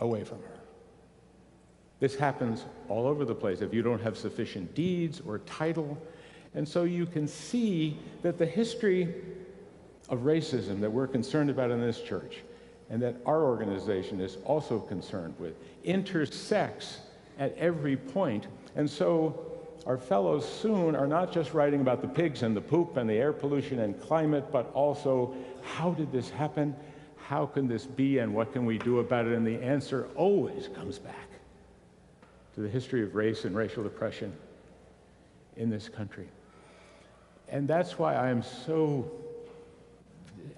away 0.00 0.24
from 0.24 0.38
her. 0.38 0.58
This 2.00 2.16
happens 2.16 2.64
all 2.88 3.06
over 3.06 3.24
the 3.24 3.34
place 3.34 3.60
if 3.60 3.72
you 3.72 3.82
don't 3.82 4.02
have 4.02 4.18
sufficient 4.18 4.74
deeds 4.74 5.20
or 5.24 5.38
title. 5.40 5.96
And 6.54 6.68
so 6.68 6.82
you 6.82 7.06
can 7.06 7.28
see 7.28 7.96
that 8.22 8.38
the 8.38 8.46
history 8.46 9.14
of 10.08 10.20
racism 10.20 10.80
that 10.80 10.90
we're 10.90 11.06
concerned 11.06 11.48
about 11.48 11.70
in 11.70 11.80
this 11.80 12.00
church 12.00 12.38
and 12.90 13.00
that 13.02 13.16
our 13.24 13.44
organization 13.44 14.20
is 14.20 14.38
also 14.44 14.80
concerned 14.80 15.34
with 15.38 15.54
intersects 15.84 16.98
at 17.38 17.56
every 17.56 17.96
point. 17.96 18.48
And 18.74 18.90
so 18.90 19.51
our 19.86 19.98
fellows 19.98 20.48
soon 20.48 20.94
are 20.94 21.06
not 21.06 21.32
just 21.32 21.54
writing 21.54 21.80
about 21.80 22.00
the 22.00 22.08
pigs 22.08 22.42
and 22.42 22.56
the 22.56 22.60
poop 22.60 22.96
and 22.96 23.08
the 23.08 23.14
air 23.14 23.32
pollution 23.32 23.80
and 23.80 24.00
climate, 24.00 24.46
but 24.52 24.70
also 24.74 25.34
how 25.62 25.90
did 25.92 26.12
this 26.12 26.30
happen? 26.30 26.74
How 27.16 27.46
can 27.46 27.66
this 27.66 27.86
be? 27.86 28.18
And 28.18 28.34
what 28.34 28.52
can 28.52 28.64
we 28.64 28.78
do 28.78 29.00
about 29.00 29.26
it? 29.26 29.32
And 29.32 29.46
the 29.46 29.60
answer 29.62 30.08
always 30.14 30.68
comes 30.68 30.98
back 30.98 31.28
to 32.54 32.60
the 32.60 32.68
history 32.68 33.02
of 33.02 33.14
race 33.14 33.44
and 33.44 33.56
racial 33.56 33.86
oppression 33.86 34.32
in 35.56 35.68
this 35.70 35.88
country. 35.88 36.28
And 37.48 37.66
that's 37.66 37.98
why 37.98 38.14
I 38.14 38.30
am 38.30 38.42
so 38.42 39.10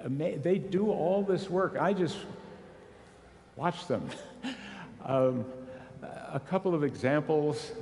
ama- 0.05 0.39
They 0.39 0.59
do 0.59 0.91
all 0.91 1.23
this 1.23 1.49
work. 1.49 1.77
I 1.79 1.93
just 1.93 2.17
watch 3.57 3.87
them. 3.87 4.09
um, 5.05 5.45
a 6.03 6.41
couple 6.41 6.75
of 6.75 6.85
examples. 6.85 7.73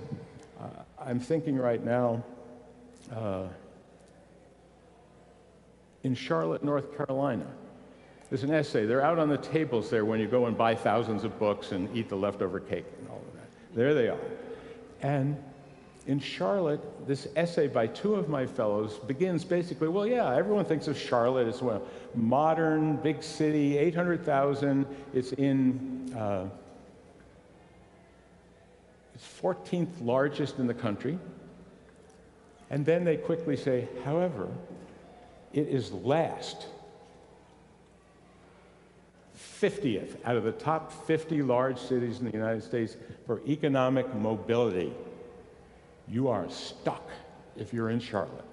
Uh, 0.62 0.66
I'm 0.98 1.18
thinking 1.18 1.56
right 1.56 1.84
now 1.84 2.22
uh, 3.14 3.44
in 6.04 6.14
Charlotte, 6.14 6.62
North 6.62 6.96
Carolina. 6.96 7.46
There's 8.28 8.44
an 8.44 8.52
essay. 8.52 8.86
They're 8.86 9.04
out 9.04 9.18
on 9.18 9.28
the 9.28 9.38
tables 9.38 9.90
there 9.90 10.04
when 10.04 10.20
you 10.20 10.26
go 10.26 10.46
and 10.46 10.56
buy 10.56 10.74
thousands 10.74 11.24
of 11.24 11.38
books 11.38 11.72
and 11.72 11.94
eat 11.96 12.08
the 12.08 12.16
leftover 12.16 12.60
cake 12.60 12.86
and 12.98 13.08
all 13.08 13.18
of 13.28 13.34
that. 13.34 13.48
There 13.74 13.92
they 13.92 14.08
are. 14.08 14.18
And 15.02 15.36
in 16.06 16.18
Charlotte, 16.18 16.80
this 17.06 17.28
essay 17.36 17.66
by 17.66 17.86
two 17.88 18.14
of 18.14 18.28
my 18.28 18.46
fellows 18.46 18.98
begins 19.00 19.44
basically, 19.44 19.88
well, 19.88 20.06
yeah, 20.06 20.34
everyone 20.34 20.64
thinks 20.64 20.88
of 20.88 20.98
Charlotte 20.98 21.46
as 21.46 21.60
a 21.60 21.80
modern, 22.14 22.96
big 22.96 23.22
city, 23.22 23.76
800,000. 23.78 24.86
It's 25.12 25.32
in, 25.32 26.12
uh, 26.16 26.48
it's 29.22 29.40
14th 29.40 30.00
largest 30.00 30.58
in 30.58 30.66
the 30.66 30.74
country. 30.74 31.18
And 32.70 32.84
then 32.84 33.04
they 33.04 33.16
quickly 33.16 33.56
say, 33.56 33.88
however, 34.04 34.48
it 35.52 35.68
is 35.68 35.92
last 35.92 36.66
50th 39.36 40.16
out 40.24 40.36
of 40.36 40.44
the 40.44 40.52
top 40.52 41.06
50 41.06 41.42
large 41.42 41.78
cities 41.78 42.18
in 42.18 42.26
the 42.26 42.32
United 42.32 42.62
States 42.62 42.96
for 43.26 43.42
economic 43.46 44.12
mobility. 44.14 44.92
You 46.08 46.28
are 46.28 46.48
stuck 46.48 47.08
if 47.56 47.72
you're 47.72 47.90
in 47.90 48.00
Charlotte. 48.00 48.44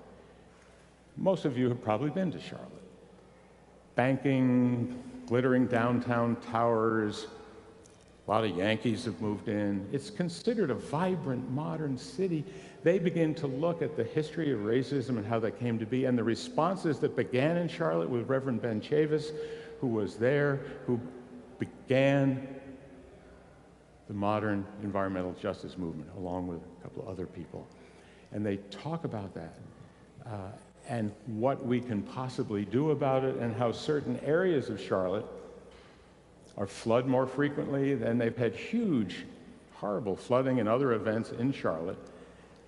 Most 1.17 1.45
of 1.45 1.57
you 1.57 1.69
have 1.69 1.81
probably 1.81 2.09
been 2.09 2.31
to 2.31 2.39
Charlotte. 2.39 2.67
Banking, 3.95 5.01
glittering 5.25 5.67
downtown 5.67 6.35
towers, 6.37 7.27
a 8.29 8.31
lot 8.31 8.43
of 8.43 8.55
Yankees 8.55 9.05
have 9.05 9.19
moved 9.21 9.47
in. 9.47 9.87
It's 9.91 10.11
considered 10.11 10.69
a 10.69 10.75
vibrant 10.75 11.49
modern 11.49 11.97
city. 11.97 12.45
They 12.83 12.99
begin 12.99 13.33
to 13.33 13.47
look 13.47 13.81
at 13.81 13.97
the 13.97 14.03
history 14.03 14.51
of 14.51 14.59
racism 14.59 15.17
and 15.17 15.25
how 15.25 15.39
that 15.39 15.59
came 15.59 15.79
to 15.79 15.85
be, 15.87 16.05
and 16.05 16.15
the 16.15 16.23
responses 16.23 16.99
that 16.99 17.15
began 17.15 17.57
in 17.57 17.67
Charlotte 17.67 18.07
with 18.07 18.29
Reverend 18.29 18.61
Ben 18.61 18.81
Chavis, 18.81 19.31
who 19.81 19.87
was 19.87 20.15
there, 20.15 20.59
who 20.85 20.99
began 21.57 22.47
the 24.07 24.13
modern 24.13 24.63
environmental 24.83 25.33
justice 25.33 25.75
movement, 25.75 26.11
along 26.15 26.45
with 26.45 26.59
a 26.59 26.83
couple 26.83 27.01
of 27.01 27.09
other 27.09 27.25
people. 27.25 27.67
And 28.31 28.45
they 28.45 28.57
talk 28.69 29.05
about 29.05 29.33
that 29.33 29.55
uh, 30.27 30.51
and 30.87 31.11
what 31.25 31.65
we 31.65 31.81
can 31.81 32.03
possibly 32.03 32.63
do 32.63 32.91
about 32.91 33.23
it, 33.23 33.37
and 33.37 33.55
how 33.55 33.71
certain 33.71 34.19
areas 34.23 34.69
of 34.69 34.79
Charlotte 34.79 35.25
are 36.57 36.67
flood 36.67 37.07
more 37.07 37.25
frequently, 37.25 37.93
and 37.93 38.19
they've 38.19 38.35
had 38.35 38.55
huge, 38.55 39.25
horrible 39.73 40.15
flooding 40.15 40.59
and 40.59 40.67
other 40.67 40.93
events 40.93 41.31
in 41.31 41.51
Charlotte. 41.51 41.97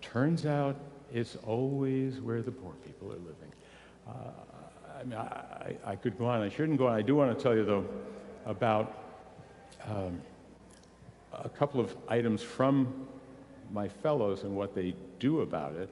Turns 0.02 0.46
out 0.46 0.76
it's 1.14 1.36
always 1.46 2.20
where 2.22 2.42
the 2.42 2.52
poor 2.52 2.74
people 2.86 3.10
are 3.10 3.20
living. 3.20 3.54
Uh, 4.08 4.12
I 5.00 5.04
mean, 5.04 5.18
I, 5.18 5.76
I, 5.86 5.96
could 5.96 6.18
go 6.18 6.26
on. 6.26 6.42
I 6.42 6.50
shouldn't 6.50 6.78
go 6.78 6.88
on. 6.88 6.94
I 6.94 7.02
do 7.02 7.16
want 7.16 7.36
to 7.36 7.44
tell 7.44 7.56
you, 7.56 7.66
though, 7.66 7.86
about 8.46 8.98
um, 9.88 10.22
a 11.34 11.50
couple 11.50 11.80
of 11.80 11.96
items 12.08 12.42
from 12.42 13.08
my 13.72 13.88
fellows 13.88 14.44
and 14.44 14.56
what 14.56 14.76
they 14.76 14.94
do 15.20 15.42
about 15.42 15.76
it. 15.76 15.90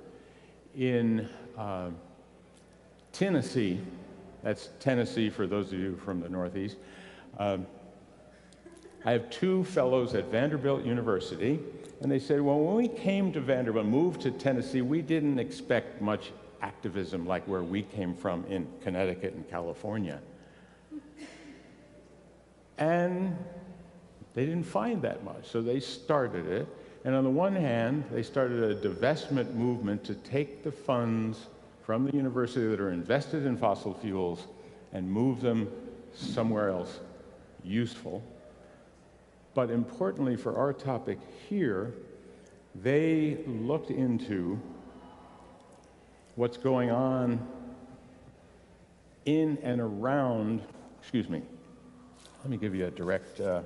In 0.75 1.28
uh, 1.58 1.89
Tennessee, 3.12 3.80
that's 4.43 4.69
Tennessee 4.80 5.30
for 5.30 5.47
those 5.47 5.73
of 5.73 5.80
you 5.80 5.97
from 5.97 6.21
the 6.21 6.30
Northeast, 6.30 6.78
um, 7.39 7.65
I 9.10 9.13
have 9.13 9.32
two 9.32 9.63
fellows 9.63 10.13
at 10.13 10.26
Vanderbilt 10.26 10.86
University, 10.86 11.58
and 12.00 12.12
they 12.12 12.19
said, 12.19 12.41
well, 12.41 12.60
when 12.60 12.76
we 12.76 12.88
came 12.88 13.34
to 13.34 13.39
Vanderbilt, 13.39 13.88
moved 13.88 14.22
to 14.22 14.30
Tennessee, 14.30 14.84
we 14.84 15.02
didn't 15.02 15.39
expect 15.39 16.00
much 16.00 16.32
activism 16.62 17.26
like 17.26 17.43
where 17.48 17.63
we 17.63 17.82
came 17.82 18.13
from 18.13 18.45
in 18.45 18.67
Connecticut 18.84 19.34
and 19.34 19.50
California. 19.50 20.19
And 22.78 23.36
they 24.36 24.45
didn't 24.45 24.65
find 24.65 25.02
that 25.02 25.24
much, 25.24 25.48
so 25.48 25.60
they 25.63 25.80
started 25.80 26.45
it. 26.45 26.67
And 27.04 27.15
on 27.15 27.24
the 27.24 27.32
one 27.32 27.56
hand, 27.56 28.04
they 28.12 28.22
started 28.22 28.62
a 28.62 28.76
divestment 28.76 29.56
movement 29.56 30.04
to 30.04 30.13
take 30.13 30.62
the 30.62 30.72
funds 30.72 31.48
from 31.82 32.06
the 32.06 32.15
university 32.15 32.67
that 32.67 32.80
are 32.80 32.91
invested 32.91 33.48
in 33.48 33.58
fossil 33.58 33.95
fuels 33.95 34.45
and 34.93 35.10
move 35.10 35.41
them 35.41 35.67
somewhere 36.13 36.69
else 36.69 37.00
useful. 37.63 38.24
But 39.60 39.72
importantly 39.72 40.38
for 40.38 40.56
our 40.56 40.72
topic 40.72 41.19
here, 41.50 41.93
they 42.82 43.39
looked 43.45 43.91
into 43.91 44.58
what's 46.38 46.56
going 46.56 46.91
on 46.91 47.45
in 49.26 49.58
and 49.62 49.82
around, 49.82 50.62
excuse 51.02 51.28
me, 51.28 51.41
let 52.39 52.50
me 52.50 52.56
give 52.56 52.74
you 52.74 52.86
a 52.86 52.91
direct, 52.91 53.41
uh, 53.41 53.63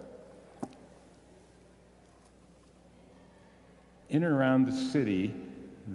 in 4.10 4.23
and 4.23 4.34
around 4.34 4.65
the 4.65 4.71
city, 4.71 5.32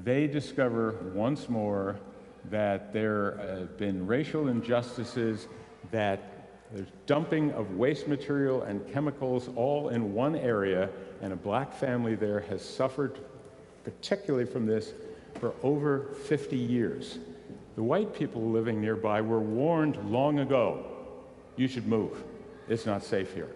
they 0.04 0.28
discover 0.28 0.92
once 1.12 1.48
more 1.48 1.98
that 2.44 2.92
there 2.92 3.36
have 3.38 3.76
been 3.76 4.06
racial 4.06 4.46
injustices, 4.46 5.48
that 5.90 6.27
there's 6.72 6.88
dumping 7.06 7.50
of 7.52 7.76
waste 7.76 8.08
material 8.08 8.62
and 8.62 8.86
chemicals 8.92 9.48
all 9.56 9.88
in 9.88 10.12
one 10.12 10.36
area, 10.36 10.90
and 11.22 11.32
a 11.32 11.36
black 11.36 11.72
family 11.72 12.14
there 12.14 12.40
has 12.40 12.62
suffered 12.62 13.18
particularly 13.84 14.44
from 14.44 14.66
this 14.66 14.92
for 15.40 15.54
over 15.62 16.14
50 16.26 16.56
years. 16.56 17.18
The 17.76 17.82
white 17.82 18.12
people 18.12 18.50
living 18.50 18.80
nearby 18.80 19.20
were 19.20 19.40
warned 19.40 19.96
long 20.10 20.40
ago 20.40 20.84
you 21.56 21.68
should 21.68 21.86
move. 21.86 22.22
It's 22.68 22.86
not 22.86 23.02
safe 23.02 23.32
here. 23.34 23.50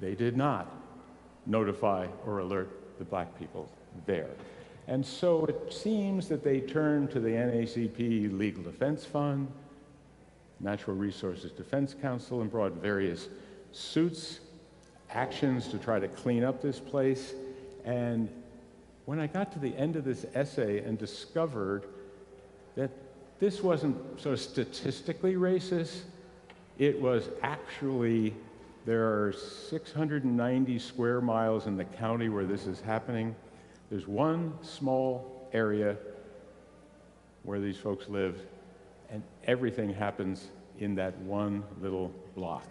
They 0.00 0.14
did 0.14 0.36
not 0.36 0.72
notify 1.46 2.06
or 2.26 2.38
alert 2.38 2.98
the 2.98 3.04
black 3.04 3.38
people 3.38 3.68
there. 4.06 4.30
And 4.88 5.04
so 5.04 5.44
it 5.44 5.72
seems 5.72 6.28
that 6.28 6.42
they 6.42 6.60
turned 6.60 7.10
to 7.12 7.20
the 7.20 7.28
NAACP 7.28 8.36
Legal 8.36 8.62
Defense 8.62 9.04
Fund, 9.04 9.48
Natural 10.60 10.96
Resources 10.96 11.52
Defense 11.52 11.94
Council, 12.00 12.42
and 12.42 12.50
brought 12.50 12.72
various 12.72 13.28
suits, 13.72 14.40
actions 15.10 15.68
to 15.68 15.78
try 15.78 15.98
to 15.98 16.08
clean 16.08 16.44
up 16.44 16.60
this 16.60 16.78
place. 16.78 17.34
And 17.84 18.28
when 19.06 19.18
I 19.18 19.26
got 19.26 19.52
to 19.52 19.58
the 19.58 19.74
end 19.76 19.96
of 19.96 20.04
this 20.04 20.26
essay 20.34 20.78
and 20.84 20.98
discovered 20.98 21.84
that 22.76 22.90
this 23.40 23.62
wasn't 23.62 23.96
sort 24.20 24.34
of 24.34 24.40
statistically 24.40 25.34
racist, 25.34 26.02
it 26.78 27.00
was 27.00 27.28
actually, 27.42 28.34
there 28.84 29.06
are 29.06 29.32
690 29.32 30.78
square 30.78 31.20
miles 31.20 31.66
in 31.66 31.76
the 31.76 31.84
county 31.84 32.28
where 32.28 32.44
this 32.44 32.66
is 32.66 32.80
happening. 32.80 33.34
There's 33.90 34.06
one 34.06 34.52
small 34.62 35.48
area 35.52 35.96
where 37.42 37.58
these 37.58 37.76
folks 37.76 38.08
live, 38.08 38.38
and 39.10 39.22
everything 39.44 39.92
happens 39.92 40.48
in 40.78 40.94
that 40.94 41.16
one 41.18 41.62
little 41.80 42.12
block 42.34 42.66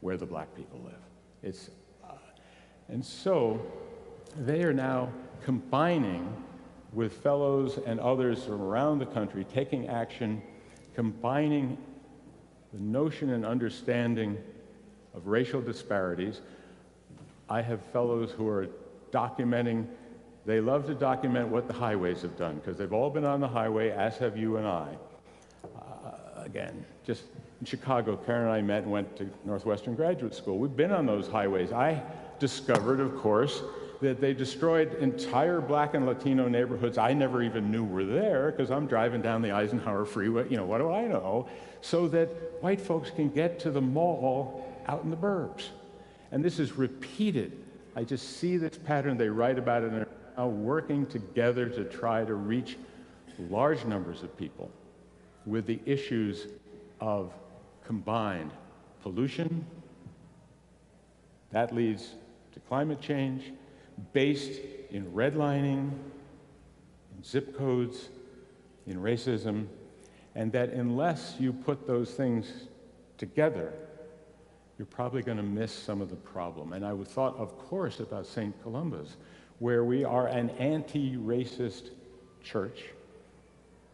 where 0.00 0.16
the 0.16 0.26
black 0.26 0.54
people 0.56 0.80
live. 0.84 0.94
It's, 1.42 1.70
uh, 2.02 2.14
and 2.88 3.04
so 3.04 3.60
they 4.36 4.62
are 4.62 4.72
now 4.72 5.10
combining 5.44 6.34
with 6.92 7.12
fellows 7.22 7.78
and 7.86 8.00
others 8.00 8.44
from 8.44 8.60
around 8.60 8.98
the 8.98 9.06
country, 9.06 9.44
taking 9.44 9.88
action, 9.88 10.42
combining 10.94 11.78
the 12.72 12.80
notion 12.80 13.30
and 13.30 13.44
understanding 13.44 14.36
of 15.14 15.26
racial 15.26 15.60
disparities. 15.60 16.40
I 17.48 17.62
have 17.62 17.82
fellows 17.92 18.30
who 18.32 18.48
are 18.48 18.68
documenting. 19.10 19.86
They 20.46 20.60
love 20.60 20.86
to 20.86 20.94
document 20.94 21.48
what 21.48 21.66
the 21.68 21.74
highways 21.74 22.22
have 22.22 22.36
done 22.36 22.56
because 22.56 22.76
they've 22.78 22.92
all 22.92 23.10
been 23.10 23.24
on 23.24 23.40
the 23.40 23.48
highway, 23.48 23.90
as 23.90 24.16
have 24.18 24.36
you 24.36 24.56
and 24.56 24.66
I. 24.66 24.96
Again, 26.52 26.84
just 27.02 27.22
in 27.60 27.66
Chicago, 27.66 28.14
Karen 28.14 28.42
and 28.42 28.52
I 28.52 28.60
met 28.60 28.82
and 28.82 28.92
went 28.92 29.16
to 29.16 29.26
Northwestern 29.46 29.94
Graduate 29.94 30.34
School. 30.34 30.58
We've 30.58 30.76
been 30.76 30.92
on 30.92 31.06
those 31.06 31.26
highways. 31.26 31.72
I 31.72 32.02
discovered, 32.38 33.00
of 33.00 33.16
course, 33.16 33.62
that 34.02 34.20
they 34.20 34.34
destroyed 34.34 34.92
entire 34.96 35.62
black 35.62 35.94
and 35.94 36.04
Latino 36.04 36.48
neighborhoods 36.48 36.98
I 36.98 37.14
never 37.14 37.42
even 37.42 37.70
knew 37.70 37.84
were 37.84 38.04
there 38.04 38.50
because 38.50 38.70
I'm 38.70 38.86
driving 38.86 39.22
down 39.22 39.40
the 39.40 39.50
Eisenhower 39.50 40.04
Freeway, 40.04 40.46
you 40.50 40.58
know, 40.58 40.66
what 40.66 40.76
do 40.76 40.92
I 40.92 41.06
know? 41.06 41.48
So 41.80 42.06
that 42.08 42.28
white 42.60 42.82
folks 42.82 43.08
can 43.08 43.30
get 43.30 43.58
to 43.60 43.70
the 43.70 43.80
mall 43.80 44.70
out 44.88 45.04
in 45.04 45.10
the 45.10 45.16
burbs. 45.16 45.68
And 46.32 46.44
this 46.44 46.58
is 46.58 46.72
repeated. 46.72 47.64
I 47.96 48.04
just 48.04 48.36
see 48.36 48.58
this 48.58 48.76
pattern. 48.76 49.16
They 49.16 49.30
write 49.30 49.58
about 49.58 49.84
it 49.84 49.92
and 49.92 50.02
are 50.02 50.08
now 50.36 50.48
working 50.48 51.06
together 51.06 51.66
to 51.70 51.84
try 51.84 52.26
to 52.26 52.34
reach 52.34 52.76
large 53.38 53.86
numbers 53.86 54.22
of 54.22 54.36
people 54.36 54.70
with 55.46 55.66
the 55.66 55.80
issues 55.86 56.46
of 57.00 57.32
combined 57.84 58.50
pollution. 59.02 59.66
That 61.50 61.74
leads 61.74 62.14
to 62.52 62.60
climate 62.60 63.00
change 63.00 63.52
based 64.12 64.60
in 64.90 65.10
redlining, 65.12 65.90
in 65.90 67.24
zip 67.24 67.56
codes, 67.56 68.08
in 68.86 68.96
racism, 68.98 69.66
and 70.34 70.50
that 70.52 70.70
unless 70.70 71.36
you 71.38 71.52
put 71.52 71.86
those 71.86 72.12
things 72.12 72.50
together, 73.18 73.72
you're 74.78 74.86
probably 74.86 75.22
going 75.22 75.36
to 75.36 75.42
miss 75.42 75.72
some 75.72 76.00
of 76.00 76.10
the 76.10 76.16
problem. 76.16 76.72
And 76.72 76.84
I 76.84 76.96
thought, 77.04 77.36
of 77.36 77.58
course, 77.58 78.00
about 78.00 78.26
St. 78.26 78.54
Columba's, 78.62 79.16
where 79.58 79.84
we 79.84 80.04
are 80.04 80.26
an 80.28 80.50
anti 80.50 81.16
racist 81.16 81.90
church 82.42 82.84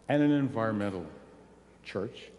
and 0.08 0.22
an 0.22 0.30
environmental 0.30 1.04
church. 1.88 2.30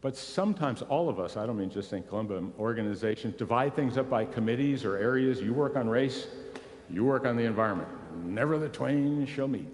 But 0.00 0.16
sometimes 0.16 0.82
all 0.82 1.08
of 1.08 1.18
us, 1.18 1.36
I 1.36 1.46
don't 1.46 1.58
mean 1.58 1.70
just 1.70 1.90
St. 1.90 2.08
Columba, 2.08 2.38
um, 2.38 2.54
organizations 2.58 3.34
divide 3.34 3.74
things 3.74 3.98
up 3.98 4.08
by 4.08 4.24
committees 4.24 4.84
or 4.84 4.96
areas. 4.96 5.40
You 5.40 5.52
work 5.52 5.76
on 5.76 5.88
race, 5.88 6.26
you 6.88 7.04
work 7.04 7.26
on 7.26 7.36
the 7.36 7.44
environment. 7.44 7.88
Never 8.24 8.58
the 8.58 8.68
twain 8.68 9.26
shall 9.26 9.48
meet. 9.48 9.68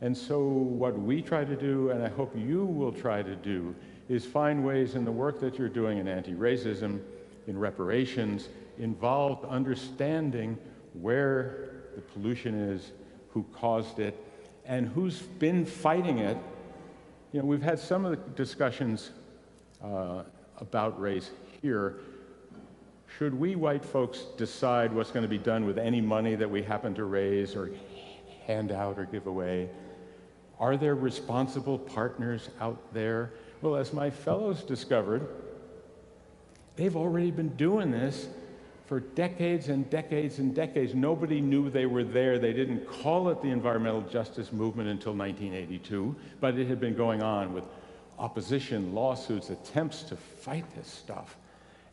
And 0.00 0.16
so, 0.16 0.40
what 0.40 0.98
we 0.98 1.20
try 1.20 1.44
to 1.44 1.54
do, 1.54 1.90
and 1.90 2.02
I 2.02 2.08
hope 2.08 2.32
you 2.34 2.64
will 2.64 2.92
try 2.92 3.22
to 3.22 3.36
do, 3.36 3.74
is 4.08 4.24
find 4.24 4.64
ways 4.64 4.94
in 4.94 5.04
the 5.04 5.12
work 5.12 5.40
that 5.40 5.58
you're 5.58 5.68
doing 5.68 5.98
in 5.98 6.08
anti 6.08 6.32
racism, 6.32 7.00
in 7.46 7.58
reparations, 7.58 8.48
involved 8.78 9.44
understanding 9.44 10.58
where 10.94 11.70
the 11.94 12.00
pollution 12.00 12.54
is, 12.54 12.92
who 13.32 13.44
caused 13.52 13.98
it, 13.98 14.16
and 14.64 14.88
who's 14.88 15.20
been 15.20 15.64
fighting 15.64 16.18
it. 16.18 16.36
You 17.32 17.38
know, 17.38 17.46
we've 17.46 17.62
had 17.62 17.78
some 17.78 18.04
of 18.04 18.10
the 18.10 18.30
discussions 18.32 19.10
uh, 19.84 20.24
about 20.58 21.00
race 21.00 21.30
here. 21.62 22.00
Should 23.18 23.38
we 23.38 23.54
white 23.54 23.84
folks 23.84 24.24
decide 24.36 24.92
what's 24.92 25.12
going 25.12 25.22
to 25.22 25.28
be 25.28 25.38
done 25.38 25.64
with 25.64 25.78
any 25.78 26.00
money 26.00 26.34
that 26.34 26.50
we 26.50 26.60
happen 26.60 26.92
to 26.94 27.04
raise 27.04 27.54
or 27.54 27.70
hand 28.46 28.72
out 28.72 28.98
or 28.98 29.04
give 29.04 29.28
away? 29.28 29.70
Are 30.58 30.76
there 30.76 30.96
responsible 30.96 31.78
partners 31.78 32.50
out 32.60 32.92
there? 32.92 33.32
Well, 33.62 33.76
as 33.76 33.92
my 33.92 34.10
fellows 34.10 34.64
discovered, 34.64 35.28
they've 36.74 36.96
already 36.96 37.30
been 37.30 37.50
doing 37.50 37.92
this 37.92 38.26
for 38.90 38.98
decades 38.98 39.68
and 39.68 39.88
decades 39.88 40.40
and 40.40 40.52
decades. 40.52 40.96
Nobody 40.96 41.40
knew 41.40 41.70
they 41.70 41.86
were 41.86 42.02
there. 42.02 42.40
They 42.40 42.52
didn't 42.52 42.88
call 42.88 43.28
it 43.28 43.40
the 43.40 43.46
environmental 43.46 44.00
justice 44.00 44.50
movement 44.50 44.88
until 44.88 45.14
1982, 45.14 46.16
but 46.40 46.58
it 46.58 46.66
had 46.66 46.80
been 46.80 46.96
going 46.96 47.22
on 47.22 47.54
with 47.54 47.62
opposition, 48.18 48.92
lawsuits, 48.92 49.50
attempts 49.50 50.02
to 50.02 50.16
fight 50.16 50.64
this 50.74 50.88
stuff, 50.88 51.36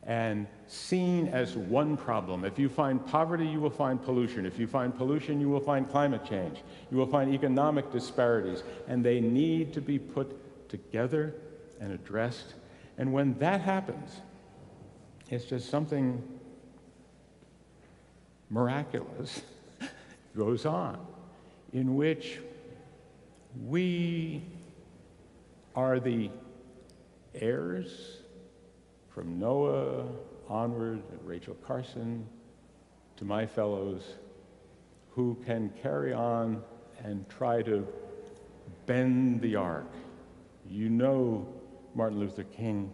and 0.07 0.47
seen 0.65 1.27
as 1.27 1.55
one 1.55 1.97
problem. 1.97 2.43
If 2.43 2.57
you 2.57 2.67
find 2.67 3.05
poverty, 3.05 3.45
you 3.45 3.61
will 3.61 3.69
find 3.69 4.01
pollution. 4.01 4.47
If 4.47 4.57
you 4.57 4.65
find 4.65 4.97
pollution, 4.97 5.39
you 5.39 5.49
will 5.49 5.59
find 5.59 5.87
climate 5.87 6.25
change. 6.27 6.63
You 6.89 6.97
will 6.97 7.05
find 7.05 7.31
economic 7.31 7.91
disparities, 7.91 8.63
and 8.87 9.05
they 9.05 9.21
need 9.21 9.71
to 9.73 9.81
be 9.81 9.99
put 9.99 10.67
together 10.67 11.35
and 11.79 11.91
addressed. 11.91 12.55
And 12.97 13.13
when 13.13 13.37
that 13.37 13.61
happens, 13.61 14.21
it's 15.29 15.45
just 15.45 15.69
something 15.69 16.36
miraculous 18.49 19.41
goes 20.35 20.65
on 20.65 20.97
in 21.73 21.95
which 21.95 22.39
we 23.65 24.41
are 25.75 25.99
the 25.99 26.29
heirs 27.35 28.17
from 29.09 29.39
Noah 29.39 30.05
onward, 30.47 31.01
Rachel 31.23 31.55
Carson, 31.65 32.25
to 33.17 33.25
my 33.25 33.45
fellows 33.45 34.15
who 35.11 35.37
can 35.45 35.71
carry 35.81 36.13
on 36.13 36.63
and 37.03 37.27
try 37.29 37.61
to 37.63 37.87
bend 38.85 39.41
the 39.41 39.55
arc. 39.55 39.91
You 40.69 40.89
know 40.89 41.47
Martin 41.95 42.19
Luther 42.19 42.43
King 42.43 42.91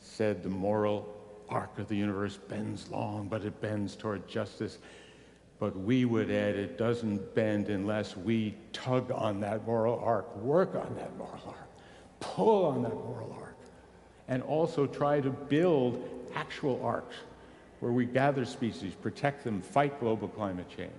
said 0.00 0.42
the 0.42 0.48
moral 0.48 1.09
arc 1.50 1.78
of 1.78 1.88
the 1.88 1.96
universe 1.96 2.36
bends 2.36 2.88
long, 2.90 3.28
but 3.28 3.44
it 3.44 3.60
bends 3.60 3.96
toward 3.96 4.26
justice. 4.28 4.78
But 5.58 5.76
we 5.76 6.04
would 6.04 6.30
add 6.30 6.56
it 6.56 6.78
doesn't 6.78 7.34
bend 7.34 7.68
unless 7.68 8.16
we 8.16 8.54
tug 8.72 9.10
on 9.10 9.40
that 9.40 9.66
moral 9.66 9.98
arc, 9.98 10.34
work 10.36 10.74
on 10.74 10.94
that 10.96 11.16
moral 11.18 11.42
arc, 11.46 11.68
pull 12.20 12.64
on 12.66 12.82
that 12.82 12.94
moral 12.94 13.36
arc, 13.38 13.56
and 14.28 14.42
also 14.42 14.86
try 14.86 15.20
to 15.20 15.30
build 15.30 16.08
actual 16.34 16.80
arks 16.82 17.16
where 17.80 17.92
we 17.92 18.04
gather 18.04 18.44
species, 18.44 18.94
protect 18.94 19.44
them, 19.44 19.60
fight 19.60 19.98
global 20.00 20.28
climate 20.28 20.68
change. 20.74 20.90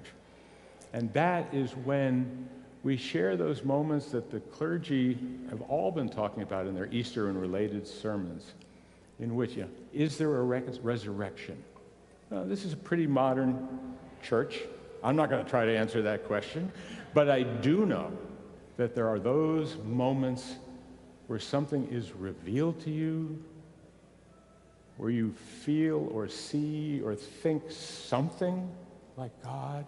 And 0.93 1.11
that 1.13 1.53
is 1.53 1.75
when 1.75 2.49
we 2.83 2.97
share 2.97 3.37
those 3.37 3.63
moments 3.63 4.07
that 4.07 4.31
the 4.31 4.39
clergy 4.39 5.17
have 5.49 5.61
all 5.61 5.91
been 5.91 6.09
talking 6.09 6.43
about 6.43 6.65
in 6.65 6.73
their 6.73 6.89
Easter 6.91 7.29
and 7.29 7.39
related 7.39 7.87
sermons, 7.87 8.53
in 9.21 9.35
which, 9.35 9.55
you 9.55 9.63
know, 9.63 9.69
is 9.93 10.17
there 10.17 10.35
a 10.37 10.43
resurrection? 10.43 11.63
Uh, 12.31 12.43
this 12.43 12.65
is 12.65 12.73
a 12.73 12.77
pretty 12.77 13.07
modern 13.07 13.67
church. 14.21 14.59
I'm 15.03 15.15
not 15.15 15.29
going 15.29 15.43
to 15.43 15.49
try 15.49 15.65
to 15.65 15.75
answer 15.75 16.01
that 16.01 16.25
question, 16.25 16.71
but 17.13 17.29
I 17.29 17.43
do 17.43 17.85
know 17.85 18.11
that 18.77 18.95
there 18.95 19.07
are 19.07 19.19
those 19.19 19.77
moments 19.85 20.55
where 21.27 21.39
something 21.39 21.87
is 21.87 22.11
revealed 22.11 22.79
to 22.81 22.89
you, 22.89 23.41
where 24.97 25.09
you 25.09 25.31
feel 25.31 26.09
or 26.11 26.27
see 26.27 27.01
or 27.01 27.15
think 27.15 27.63
something 27.69 28.69
like 29.17 29.31
God 29.43 29.85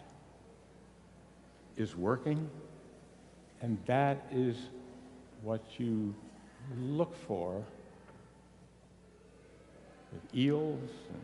is 1.76 1.96
working 1.96 2.50
and 3.64 3.78
that 3.86 4.28
is 4.30 4.58
what 5.42 5.62
you 5.78 6.14
look 6.78 7.16
for 7.26 7.64
eels 10.36 10.90
and 11.10 11.22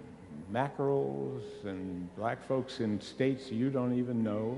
mackerels 0.49 1.43
and 1.63 2.13
black 2.15 2.43
folks 2.47 2.79
in 2.79 2.99
states 2.99 3.51
you 3.51 3.69
don't 3.69 3.97
even 3.97 4.23
know, 4.23 4.57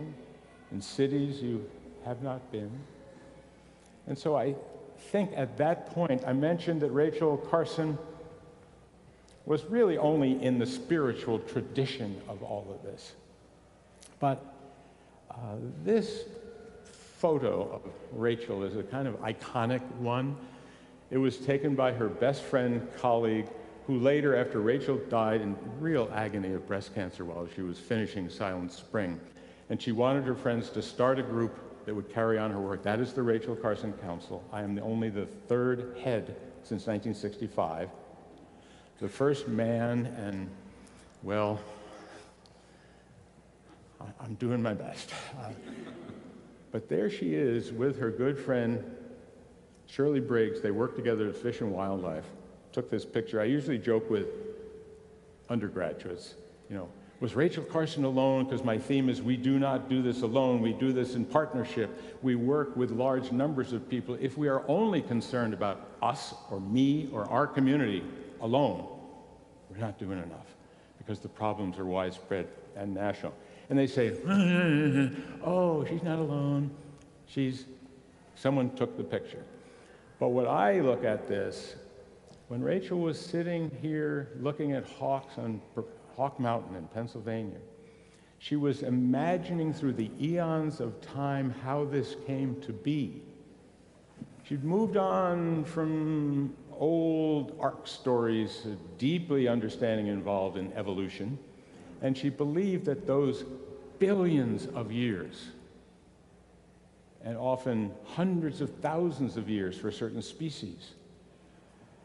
in 0.72 0.82
cities 0.82 1.41
you 1.41 1.65
have 2.06 2.22
not 2.22 2.52
been. 2.52 2.72
And 4.08 4.17
so 4.17 4.36
I 4.36 4.56
think 5.12 5.32
at 5.36 5.58
that 5.58 5.88
point, 5.88 6.24
I 6.26 6.34
mentioned 6.34 6.82
that 6.82 6.91
Rachel 6.91 7.38
Carson 7.38 7.98
was 9.46 9.65
really 9.65 9.98
only 9.98 10.41
in 10.44 10.60
the 10.60 10.65
spiritual 10.65 11.39
tradition 11.39 12.22
of 12.28 12.44
all 12.44 12.67
of 12.70 12.84
this. 12.84 13.13
But 14.20 14.44
uh, 15.30 15.56
this 15.84 16.26
photo 17.17 17.70
of 17.74 17.82
Rachel 18.13 18.63
is 18.63 18.76
a 18.76 18.84
kind 18.84 19.08
of 19.08 19.15
iconic 19.22 19.82
one. 19.98 20.38
It 21.10 21.17
was 21.17 21.38
taken 21.38 21.76
by 21.76 21.91
her 21.91 22.08
best 22.08 22.44
friend, 22.44 22.88
colleague, 22.98 23.48
who 23.91 23.99
later, 23.99 24.38
after 24.38 24.62
Rachel 24.62 25.01
died 25.10 25.41
in 25.41 25.54
real 25.77 26.10
agony 26.13 26.54
of 26.54 26.65
breast 26.65 26.95
cancer 26.95 27.25
while 27.25 27.45
she 27.54 27.62
was 27.62 27.77
finishing 27.77 28.30
Silent 28.30 28.71
Spring, 28.71 29.19
and 29.69 29.82
she 29.82 29.91
wanted 29.91 30.23
her 30.23 30.34
friends 30.34 30.69
to 30.69 30.82
start 30.82 31.19
a 31.19 31.23
group 31.23 31.86
that 31.86 31.93
would 31.93 32.10
carry 32.10 32.38
on 32.38 32.51
her 32.51 32.62
work. 32.62 32.84
That 32.84 33.01
is 33.01 33.12
the 33.12 33.21
Rachel 33.21 33.54
Carson 33.54 33.91
Council. 33.91 34.45
I 34.54 34.62
am 34.62 34.75
the 34.75 34.82
only 34.82 35.10
the 35.10 35.25
third 35.25 35.97
head 36.01 36.38
since 36.63 36.88
1965. 36.88 37.89
The 39.01 39.10
first 39.10 39.49
man, 39.49 40.06
and 40.17 40.49
well, 41.21 41.60
I'm 44.21 44.36
doing 44.36 44.62
my 44.62 44.73
best. 44.73 45.12
Uh, 45.38 45.49
but 46.71 46.88
there 46.88 47.10
she 47.10 47.36
is 47.36 47.73
with 47.73 47.99
her 47.99 48.10
good 48.10 48.39
friend, 48.39 48.86
Shirley 49.86 50.21
Briggs. 50.21 50.62
They 50.62 50.71
work 50.71 50.95
together 50.95 51.27
at 51.27 51.36
Fish 51.36 51.60
and 51.60 51.73
Wildlife. 51.73 52.23
Took 52.73 52.89
this 52.89 53.05
picture. 53.05 53.41
I 53.41 53.45
usually 53.45 53.77
joke 53.77 54.10
with 54.10 54.27
undergraduates, 55.49 56.36
you 56.69 56.77
know, 56.77 56.88
Was 57.19 57.36
Rachel 57.36 57.63
Carson 57.63 58.03
alone? 58.03 58.45
Because 58.45 58.63
my 58.63 58.77
theme 58.77 59.10
is 59.10 59.21
we 59.21 59.38
do 59.38 59.60
not 59.60 59.89
do 59.89 60.01
this 60.01 60.21
alone. 60.21 60.62
We 60.62 60.73
do 60.73 60.91
this 60.93 61.15
in 61.15 61.25
partnership. 61.25 62.17
We 62.23 62.36
work 62.36 62.75
with 62.75 62.91
large 62.91 63.31
numbers 63.31 63.73
of 63.73 63.88
people. 63.89 64.17
If 64.19 64.38
we 64.38 64.47
are 64.47 64.63
only 64.67 65.01
concerned 65.01 65.53
about 65.53 65.88
us 66.01 66.34
or 66.49 66.60
me 66.60 67.10
or 67.12 67.29
our 67.29 67.45
community 67.45 68.03
alone, 68.39 68.88
we're 69.69 69.77
not 69.77 69.99
doing 69.99 70.17
enough 70.17 70.47
because 70.97 71.19
the 71.19 71.29
problems 71.29 71.77
are 71.77 71.86
widespread 71.86 72.47
and 72.75 72.93
national. 72.93 73.34
And 73.69 73.77
they 73.77 73.88
say, 73.88 74.15
oh, 75.43 75.86
she's 75.88 76.03
not 76.03 76.19
alone. 76.19 76.71
She's, 77.25 77.65
someone 78.36 78.71
took 78.75 78.97
the 78.97 79.03
picture. 79.03 79.43
But 80.19 80.29
what 80.29 80.47
I 80.47 80.81
look 80.81 81.03
at 81.03 81.27
this, 81.27 81.75
when 82.51 82.61
Rachel 82.61 82.99
was 82.99 83.17
sitting 83.17 83.71
here 83.81 84.27
looking 84.41 84.73
at 84.73 84.85
hawks 84.85 85.37
on 85.37 85.61
Hawk 86.17 86.37
Mountain 86.37 86.75
in 86.75 86.85
Pennsylvania. 86.87 87.59
She 88.39 88.57
was 88.57 88.83
imagining 88.83 89.73
through 89.73 89.93
the 89.93 90.11
eons 90.19 90.81
of 90.81 90.99
time 90.99 91.55
how 91.63 91.85
this 91.85 92.17
came 92.27 92.59
to 92.63 92.73
be. 92.73 93.21
She'd 94.43 94.65
moved 94.65 94.97
on 94.97 95.63
from 95.63 96.53
old 96.73 97.55
ark 97.57 97.87
stories, 97.87 98.67
deeply 98.97 99.47
understanding 99.47 100.07
involved 100.07 100.57
in 100.57 100.73
evolution, 100.73 101.39
and 102.01 102.17
she 102.17 102.27
believed 102.27 102.83
that 102.83 103.07
those 103.07 103.45
billions 103.97 104.65
of 104.75 104.91
years, 104.91 105.51
and 107.23 107.37
often 107.37 107.93
hundreds 108.03 108.59
of 108.59 108.75
thousands 108.81 109.37
of 109.37 109.49
years 109.49 109.77
for 109.77 109.89
certain 109.89 110.21
species, 110.21 110.95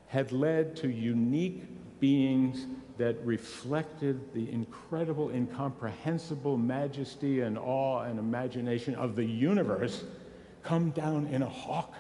had 0.09 0.33
led 0.33 0.77
to 0.77 0.89
unique 0.89 1.65
beings 2.01 2.67
that 2.99 3.17
reflected 3.25 4.33
the 4.33 4.51
incredible, 4.51 5.31
incomprehensible 5.31 6.57
majesty 6.57 7.41
and 7.41 7.59
awe 7.59 8.03
and 8.03 8.19
imagination 8.19 8.95
of 8.95 9.17
the 9.17 9.25
universe 9.25 10.05
come 10.63 10.91
down 10.91 11.27
in 11.27 11.43
a 11.43 11.49
hawk 11.49 11.95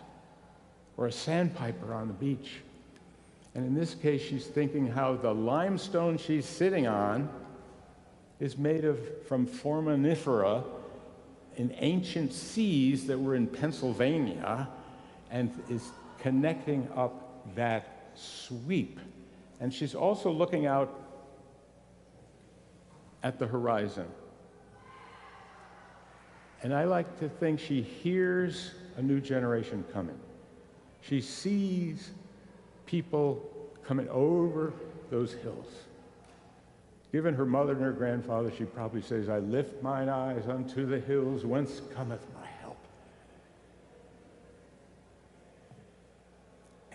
or 0.96 1.06
a 1.06 1.12
sandpiper 1.12 1.92
on 1.92 2.08
the 2.08 2.14
beach. 2.14 2.60
And 3.54 3.66
in 3.66 3.74
this 3.74 3.94
case, 3.94 4.22
she's 4.22 4.46
thinking 4.46 4.86
how 4.86 5.16
the 5.16 5.32
limestone 5.32 6.18
she's 6.18 6.46
sitting 6.46 6.86
on 6.86 7.28
is 8.40 8.58
made 8.58 8.84
of 8.84 8.98
from 9.26 9.46
foraminifera 9.46 10.62
in 11.56 11.74
ancient 11.78 12.32
seas 12.32 13.06
that 13.06 13.18
were 13.18 13.34
in 13.34 13.46
Pennsylvania 13.46 14.68
and 15.30 15.50
is 15.70 15.90
connecting 16.18 16.88
up 16.94 17.54
that 17.54 17.95
sweep 18.16 18.98
and 19.60 19.72
she's 19.72 19.94
also 19.94 20.30
looking 20.30 20.66
out 20.66 21.00
at 23.22 23.38
the 23.38 23.46
horizon. 23.46 24.06
And 26.62 26.74
I 26.74 26.84
like 26.84 27.18
to 27.20 27.28
think 27.28 27.60
she 27.60 27.82
hears 27.82 28.72
a 28.96 29.02
new 29.02 29.20
generation 29.20 29.84
coming. 29.92 30.18
She 31.00 31.20
sees 31.20 32.10
people 32.86 33.50
coming 33.84 34.08
over 34.08 34.72
those 35.10 35.32
hills. 35.32 35.66
Given 37.12 37.34
her 37.34 37.46
mother 37.46 37.72
and 37.72 37.82
her 37.82 37.92
grandfather, 37.92 38.50
she 38.56 38.64
probably 38.64 39.00
says, 39.00 39.28
I 39.28 39.38
lift 39.38 39.82
mine 39.82 40.08
eyes 40.08 40.48
unto 40.48 40.86
the 40.86 40.98
hills, 40.98 41.44
whence 41.44 41.80
cometh 41.94 42.26
my 42.34 42.46
help. 42.60 42.78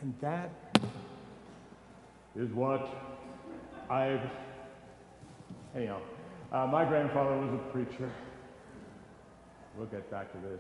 And 0.02 0.14
that 0.22 0.52
is 2.36 2.50
what 2.54 2.88
I've, 3.90 4.22
anyhow, 5.76 6.00
uh, 6.52 6.68
my 6.68 6.86
grandfather 6.86 7.38
was 7.38 7.54
a 7.54 7.72
preacher. 7.72 8.12
We'll 9.78 9.88
get 9.88 10.10
back 10.10 10.32
to 10.32 10.38
this. 10.38 10.60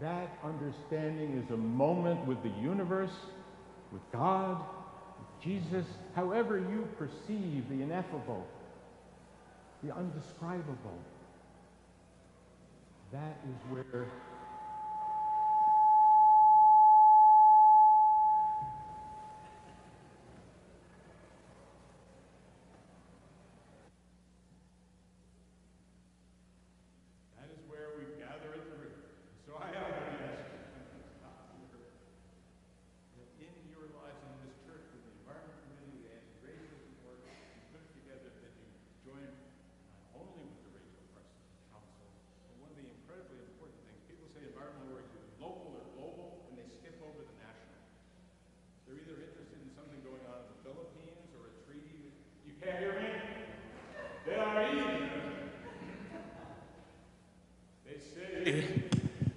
That 0.00 0.38
understanding 0.44 1.42
is 1.42 1.50
a 1.50 1.56
moment 1.56 2.26
with 2.26 2.42
the 2.42 2.52
universe, 2.60 3.14
with 3.92 4.02
God, 4.12 4.60
with 5.18 5.44
Jesus, 5.44 5.86
however 6.14 6.58
you 6.58 6.88
perceive 6.98 7.68
the 7.68 7.82
ineffable, 7.82 8.46
the 9.82 9.94
undescribable. 9.94 10.98
That 13.12 13.38
is 13.48 13.56
where 13.70 14.06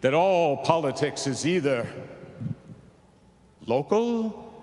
that 0.01 0.13
all 0.13 0.57
politics 0.57 1.27
is 1.27 1.45
either 1.45 1.87
local 3.65 4.53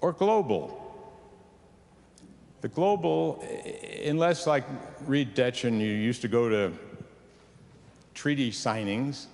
or 0.00 0.12
global. 0.12 0.80
The 2.60 2.68
global, 2.68 3.44
unless 4.04 4.46
like 4.46 4.64
Reed 5.06 5.34
Detchen, 5.34 5.80
you 5.80 5.86
used 5.86 6.22
to 6.22 6.28
go 6.28 6.48
to 6.48 6.72
treaty 8.14 8.50
signings, 8.50 9.26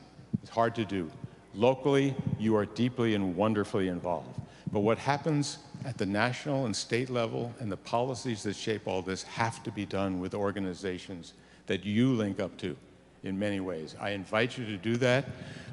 it's 0.43 0.51
hard 0.51 0.75
to 0.77 0.85
do. 0.85 1.11
Locally, 1.55 2.15
you 2.39 2.57
are 2.57 2.67
deeply 2.67 3.15
and 3.15 3.37
wonderfully 3.37 3.89
involved. 3.89 4.41
But 4.73 4.81
what 4.81 4.99
happens 4.99 5.59
at 5.85 5.99
the 5.99 6.07
national 6.07 6.67
and 6.67 6.75
state 6.75 7.11
level 7.11 7.53
and 7.59 7.71
the 7.71 7.77
policies 7.77 8.43
that 8.45 8.55
shape 8.55 8.87
all 8.87 9.03
this 9.03 9.25
have 9.25 9.63
to 9.65 9.73
be 9.73 9.85
done 9.85 10.21
with 10.21 10.35
organizations 10.35 11.35
that 11.67 11.85
you 11.85 12.13
link 12.13 12.39
up 12.39 12.57
to 12.59 12.77
in 13.23 13.39
many 13.39 13.61
ways. 13.61 13.95
I 14.01 14.11
invite 14.11 14.57
you 14.57 14.65
to 14.67 14.77
do 14.77 14.97
that. 14.99 15.27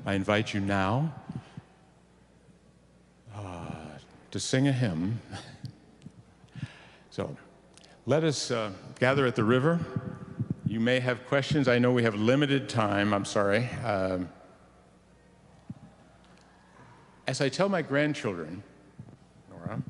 I 0.06 0.14
invite 0.14 0.54
you 0.54 0.60
now 0.60 1.14
uh, 3.36 3.66
to 4.32 4.40
sing 4.40 4.68
a 4.68 4.72
hymn. 4.72 5.20
so 7.10 7.36
let 8.06 8.24
us 8.24 8.52
uh, 8.52 8.72
gather 9.00 9.26
at 9.26 9.36
the 9.36 9.44
river. 9.44 9.80
You 10.66 10.80
may 10.80 11.00
have 11.00 11.26
questions. 11.28 11.68
I 11.68 11.80
know 11.80 11.92
we 11.92 12.04
have 12.04 12.16
limited 12.16 12.70
time. 12.70 13.14
I'm 13.14 13.26
sorry. 13.26 13.70
Um, 13.84 14.30
as 17.26 17.42
I 17.42 17.50
tell 17.50 17.70
my 17.70 17.82
grandchildren, 17.82 18.64
Nora, 19.50 19.82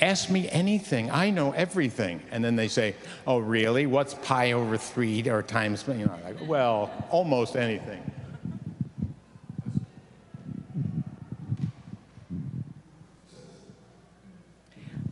Ask 0.00 0.30
me 0.30 0.48
anything. 0.50 1.10
I 1.10 1.30
know 1.30 1.52
everything. 1.52 2.22
And 2.30 2.42
then 2.44 2.56
they 2.56 2.68
say, 2.68 2.94
Oh, 3.26 3.38
really? 3.38 3.86
What's 3.86 4.14
pi 4.14 4.52
over 4.52 4.76
three 4.76 5.28
or 5.28 5.42
times? 5.42 5.84
You 5.86 6.06
know, 6.06 6.18
like, 6.24 6.36
well, 6.46 6.90
almost 7.10 7.56
anything. 7.56 8.00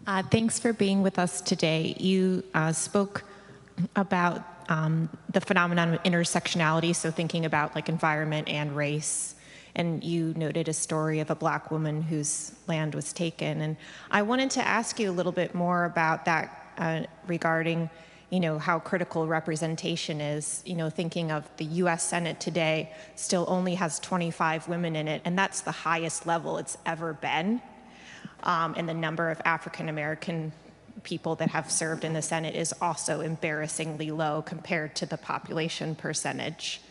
Uh, 0.06 0.22
thanks 0.22 0.58
for 0.58 0.72
being 0.72 1.02
with 1.02 1.18
us 1.18 1.42
today. 1.42 1.94
You 1.98 2.42
uh, 2.54 2.72
spoke 2.72 3.24
about 3.94 4.42
um, 4.70 5.10
the 5.30 5.40
phenomenon 5.40 5.94
of 5.94 6.02
intersectionality, 6.02 6.96
so 6.96 7.10
thinking 7.10 7.44
about 7.44 7.74
like 7.74 7.90
environment 7.90 8.48
and 8.48 8.74
race 8.74 9.34
and 9.78 10.02
you 10.02 10.34
noted 10.36 10.68
a 10.68 10.72
story 10.72 11.20
of 11.20 11.30
a 11.30 11.36
black 11.36 11.70
woman 11.70 12.02
whose 12.02 12.52
land 12.66 12.94
was 12.96 13.12
taken. 13.12 13.60
And 13.60 13.76
I 14.10 14.22
wanted 14.22 14.50
to 14.50 14.66
ask 14.66 14.98
you 14.98 15.08
a 15.08 15.12
little 15.12 15.32
bit 15.32 15.54
more 15.54 15.84
about 15.84 16.24
that 16.24 16.72
uh, 16.76 17.02
regarding 17.26 17.88
you 18.30 18.40
know 18.40 18.58
how 18.58 18.78
critical 18.78 19.26
representation 19.26 20.20
is 20.20 20.62
you 20.66 20.74
know 20.74 20.90
thinking 20.90 21.32
of 21.32 21.48
the 21.56 21.64
US 21.64 22.02
Senate 22.02 22.38
today 22.38 22.92
still 23.16 23.46
only 23.48 23.74
has 23.76 23.98
25 24.00 24.68
women 24.68 24.96
in 24.96 25.08
it 25.08 25.22
and 25.24 25.38
that's 25.38 25.62
the 25.62 25.72
highest 25.72 26.26
level 26.26 26.58
it's 26.58 26.76
ever 26.84 27.14
been 27.14 27.62
um, 28.42 28.74
and 28.76 28.86
the 28.86 28.92
number 28.92 29.30
of 29.30 29.40
African 29.46 29.88
American 29.88 30.52
people 31.04 31.36
that 31.36 31.48
have 31.48 31.70
served 31.70 32.04
in 32.04 32.12
the 32.12 32.20
Senate 32.20 32.54
is 32.54 32.74
also 32.82 33.22
embarrassingly 33.22 34.10
low 34.10 34.42
compared 34.42 34.94
to 34.96 35.06
the 35.06 35.16
population 35.16 35.94
percentage 35.94 36.82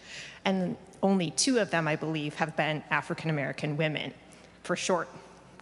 and 0.45 0.77
only 1.03 1.31
two 1.31 1.59
of 1.59 1.69
them, 1.69 1.87
I 1.87 1.95
believe, 1.95 2.35
have 2.35 2.55
been 2.55 2.83
African 2.89 3.29
American 3.29 3.77
women 3.77 4.13
for 4.63 4.75
short 4.75 5.09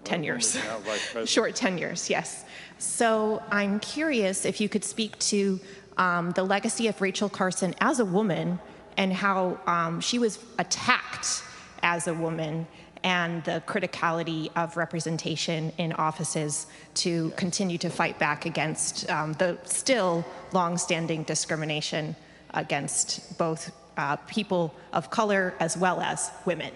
tenures. 0.04 0.56
now 0.56 0.78
vice 0.80 0.86
president. 1.12 1.30
Short 1.30 1.56
tenures, 1.56 2.10
yes. 2.10 2.46
So 2.78 3.42
I'm 3.52 3.80
curious 3.80 4.46
if 4.46 4.62
you 4.62 4.70
could 4.70 4.84
speak 4.84 5.18
to 5.20 5.60
um, 5.98 6.32
the 6.32 6.44
legacy 6.44 6.88
of 6.88 7.02
Rachel 7.02 7.30
Carson 7.30 7.74
as 7.82 8.00
a 8.00 8.06
woman 8.06 8.60
and 8.98 9.12
how 9.12 9.60
um, 9.68 10.00
she 10.00 10.20
was 10.20 10.40
attacked 10.60 11.44
as 11.84 12.08
a 12.08 12.14
woman 12.14 12.68
and 13.04 13.44
the 13.44 13.62
criticality 13.68 14.50
of 14.56 14.78
representation 14.78 15.72
in 15.78 15.94
offices 15.94 16.66
to 16.96 17.30
continue 17.32 17.78
to 17.78 17.90
fight 17.90 18.18
back 18.18 18.46
against 18.46 19.08
um, 19.12 19.34
the 19.34 19.58
still 19.64 20.26
longstanding 20.54 21.24
discrimination 21.24 22.16
against 22.56 23.38
both 23.38 23.72
uh, 23.98 24.16
people 24.18 24.74
of 24.94 25.10
color 25.10 25.54
as 25.60 25.78
well 25.78 26.02
as 26.02 26.32
women. 26.46 26.72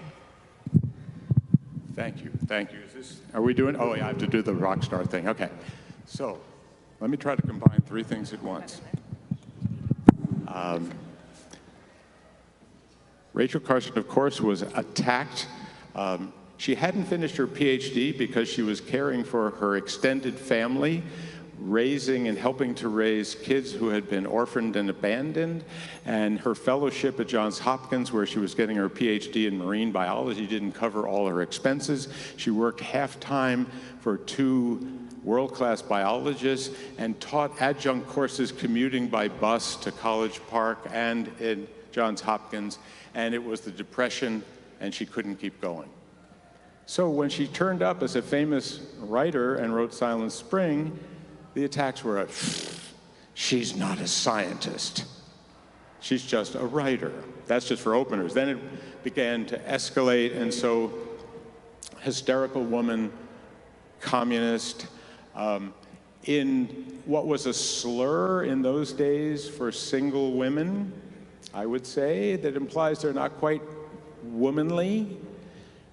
Thank 1.95 2.23
you, 2.23 2.31
thank 2.47 2.71
you. 2.71 2.79
Is 2.79 2.93
this, 2.93 3.19
are 3.33 3.41
we 3.41 3.53
doing, 3.53 3.75
oh, 3.77 3.93
yeah, 3.93 4.05
I 4.05 4.07
have 4.07 4.17
to 4.19 4.27
do 4.27 4.41
the 4.41 4.53
rock 4.53 4.83
star 4.83 5.05
thing, 5.05 5.27
okay. 5.27 5.49
So, 6.05 6.39
let 6.99 7.09
me 7.09 7.17
try 7.17 7.35
to 7.35 7.41
combine 7.41 7.81
three 7.85 8.03
things 8.03 8.33
at 8.33 8.41
once. 8.41 8.81
Um, 10.47 10.91
Rachel 13.33 13.59
Carson, 13.59 13.97
of 13.97 14.07
course, 14.07 14.41
was 14.41 14.63
attacked. 14.63 15.47
Um, 15.95 16.33
she 16.57 16.75
hadn't 16.75 17.05
finished 17.05 17.37
her 17.37 17.47
PhD 17.47 18.17
because 18.17 18.49
she 18.49 18.61
was 18.61 18.81
caring 18.81 19.23
for 19.23 19.51
her 19.51 19.77
extended 19.77 20.35
family, 20.35 21.03
raising 21.61 22.27
and 22.27 22.37
helping 22.37 22.73
to 22.75 22.87
raise 22.87 23.35
kids 23.35 23.71
who 23.71 23.89
had 23.89 24.09
been 24.09 24.25
orphaned 24.25 24.75
and 24.75 24.89
abandoned. 24.89 25.63
And 26.05 26.39
her 26.39 26.55
fellowship 26.55 27.19
at 27.19 27.27
Johns 27.27 27.59
Hopkins, 27.59 28.11
where 28.11 28.25
she 28.25 28.39
was 28.39 28.55
getting 28.55 28.77
her 28.77 28.89
PhD 28.89 29.47
in 29.47 29.57
marine 29.57 29.91
biology, 29.91 30.47
didn't 30.47 30.73
cover 30.73 31.07
all 31.07 31.27
her 31.27 31.41
expenses. 31.41 32.07
She 32.37 32.51
worked 32.51 32.79
half 32.79 33.19
time 33.19 33.67
for 33.99 34.17
two 34.17 34.99
world 35.23 35.53
class 35.53 35.81
biologists 35.81 36.75
and 36.97 37.19
taught 37.19 37.61
adjunct 37.61 38.07
courses 38.07 38.51
commuting 38.51 39.07
by 39.07 39.27
bus 39.27 39.75
to 39.75 39.91
College 39.91 40.39
Park 40.49 40.87
and 40.91 41.29
in 41.39 41.67
Johns 41.91 42.21
Hopkins. 42.21 42.79
And 43.15 43.33
it 43.33 43.43
was 43.43 43.61
the 43.61 43.71
Depression, 43.71 44.43
and 44.79 44.93
she 44.93 45.05
couldn't 45.05 45.35
keep 45.35 45.59
going. 45.59 45.89
So 46.85 47.09
when 47.09 47.29
she 47.29 47.45
turned 47.45 47.83
up 47.83 48.01
as 48.01 48.15
a 48.15 48.21
famous 48.21 48.79
writer 48.99 49.55
and 49.55 49.75
wrote 49.75 49.93
Silent 49.93 50.31
Spring, 50.31 50.97
the 51.53 51.65
attacks 51.65 52.03
were, 52.03 52.27
she's 53.33 53.75
not 53.75 53.99
a 53.99 54.07
scientist. 54.07 55.05
She's 55.99 56.23
just 56.23 56.55
a 56.55 56.65
writer. 56.65 57.11
That's 57.45 57.67
just 57.67 57.81
for 57.81 57.93
openers. 57.93 58.33
Then 58.33 58.49
it 58.49 59.03
began 59.03 59.45
to 59.47 59.59
escalate, 59.59 60.35
and 60.35 60.53
so 60.53 60.93
hysterical 61.99 62.63
woman, 62.63 63.11
communist, 63.99 64.87
um, 65.35 65.73
in 66.25 66.67
what 67.05 67.27
was 67.27 67.45
a 67.45 67.53
slur 67.53 68.43
in 68.43 68.61
those 68.61 68.93
days 68.93 69.47
for 69.49 69.71
single 69.71 70.33
women, 70.33 70.93
I 71.53 71.65
would 71.65 71.85
say, 71.85 72.35
that 72.37 72.55
implies 72.55 73.01
they're 73.01 73.13
not 73.13 73.37
quite 73.39 73.61
womanly. 74.23 75.17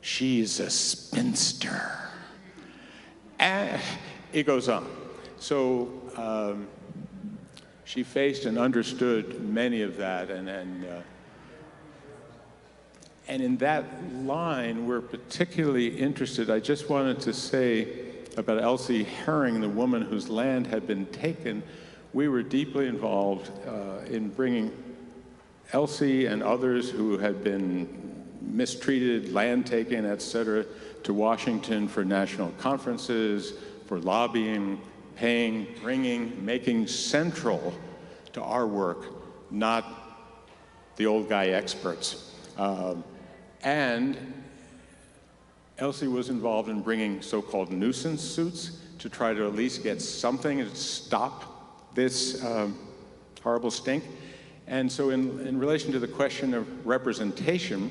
She's 0.00 0.60
a 0.60 0.70
spinster. 0.70 1.92
And 3.38 3.80
it 4.32 4.44
goes 4.44 4.68
on. 4.68 4.86
So 5.38 5.90
um, 6.16 6.66
she 7.84 8.02
faced 8.02 8.46
and 8.46 8.58
understood 8.58 9.40
many 9.40 9.82
of 9.82 9.96
that, 9.98 10.30
and, 10.30 10.48
and, 10.48 10.84
uh, 10.84 11.00
and 13.28 13.42
in 13.42 13.56
that 13.58 13.84
line, 14.14 14.86
we're 14.86 15.00
particularly 15.00 15.88
interested. 15.98 16.50
I 16.50 16.58
just 16.58 16.88
wanted 16.88 17.20
to 17.20 17.32
say 17.32 17.88
about 18.36 18.60
Elsie 18.60 19.04
Herring, 19.04 19.60
the 19.60 19.68
woman 19.68 20.02
whose 20.02 20.28
land 20.28 20.66
had 20.66 20.86
been 20.86 21.06
taken. 21.06 21.62
We 22.12 22.28
were 22.28 22.42
deeply 22.42 22.86
involved 22.86 23.50
uh, 23.66 24.04
in 24.10 24.28
bringing 24.30 24.72
Elsie 25.72 26.26
and 26.26 26.42
others 26.42 26.90
who 26.90 27.18
had 27.18 27.42
been 27.42 28.24
mistreated, 28.40 29.32
land 29.32 29.66
taken, 29.66 30.06
et 30.06 30.22
cetera, 30.22 30.64
to 31.02 31.12
Washington 31.12 31.88
for 31.88 32.04
national 32.04 32.50
conferences, 32.58 33.54
for 33.86 33.98
lobbying, 33.98 34.80
paying, 35.16 35.66
bringing, 35.82 36.44
making 36.44 36.86
central 36.86 37.74
to 38.32 38.42
our 38.42 38.66
work, 38.66 39.06
not 39.50 39.84
the 40.96 41.06
old 41.06 41.28
guy 41.28 41.46
experts. 41.48 42.34
Um, 42.56 43.02
and 43.62 44.16
Elsie 45.78 46.08
was 46.08 46.28
involved 46.28 46.68
in 46.68 46.80
bringing 46.82 47.20
so-called 47.20 47.72
nuisance 47.72 48.22
suits 48.22 48.78
to 48.98 49.08
try 49.08 49.34
to 49.34 49.46
at 49.46 49.54
least 49.54 49.82
get 49.82 50.00
something 50.00 50.58
to 50.58 50.74
stop 50.74 51.94
this 51.94 52.44
um, 52.44 52.78
horrible 53.42 53.70
stink. 53.70 54.04
And 54.66 54.90
so 54.90 55.10
in, 55.10 55.46
in 55.46 55.58
relation 55.58 55.92
to 55.92 55.98
the 55.98 56.08
question 56.08 56.54
of 56.54 56.86
representation, 56.86 57.90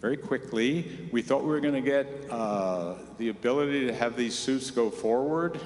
very 0.00 0.16
quickly, 0.16 1.08
we 1.12 1.22
thought 1.22 1.42
we 1.42 1.50
were 1.50 1.60
going 1.60 1.74
to 1.74 1.80
get 1.80 2.28
uh, 2.28 2.94
the 3.18 3.28
ability 3.28 3.86
to 3.86 3.94
have 3.94 4.16
these 4.16 4.34
suits 4.34 4.70
go 4.70 4.90
forward. 4.90 5.60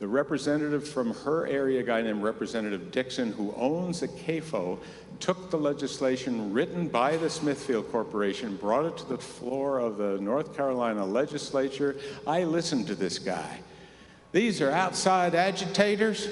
The 0.00 0.08
representative 0.08 0.88
from 0.88 1.12
her 1.12 1.46
area, 1.46 1.80
a 1.80 1.82
guy 1.82 2.00
named 2.00 2.22
Representative 2.22 2.90
Dixon, 2.90 3.32
who 3.32 3.52
owns 3.54 4.02
a 4.02 4.08
CAFO, 4.08 4.78
took 5.20 5.50
the 5.50 5.58
legislation 5.58 6.54
written 6.54 6.88
by 6.88 7.18
the 7.18 7.28
Smithfield 7.28 7.92
Corporation, 7.92 8.56
brought 8.56 8.86
it 8.86 8.96
to 8.96 9.06
the 9.06 9.18
floor 9.18 9.78
of 9.78 9.98
the 9.98 10.18
North 10.18 10.56
Carolina 10.56 11.04
legislature. 11.04 11.96
I 12.26 12.44
listened 12.44 12.86
to 12.86 12.94
this 12.94 13.18
guy. 13.18 13.60
These 14.32 14.62
are 14.62 14.70
outside 14.70 15.34
agitators. 15.34 16.30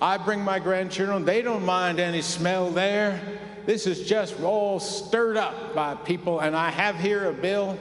I 0.00 0.16
bring 0.16 0.40
my 0.40 0.60
grandchildren, 0.60 1.24
they 1.24 1.42
don't 1.42 1.64
mind 1.64 1.98
any 1.98 2.22
smell 2.22 2.70
there. 2.70 3.20
This 3.66 3.88
is 3.88 4.06
just 4.06 4.40
all 4.42 4.78
stirred 4.78 5.36
up 5.36 5.74
by 5.74 5.96
people, 5.96 6.38
and 6.38 6.54
I 6.54 6.70
have 6.70 6.94
here 6.94 7.28
a 7.28 7.32
bill 7.32 7.76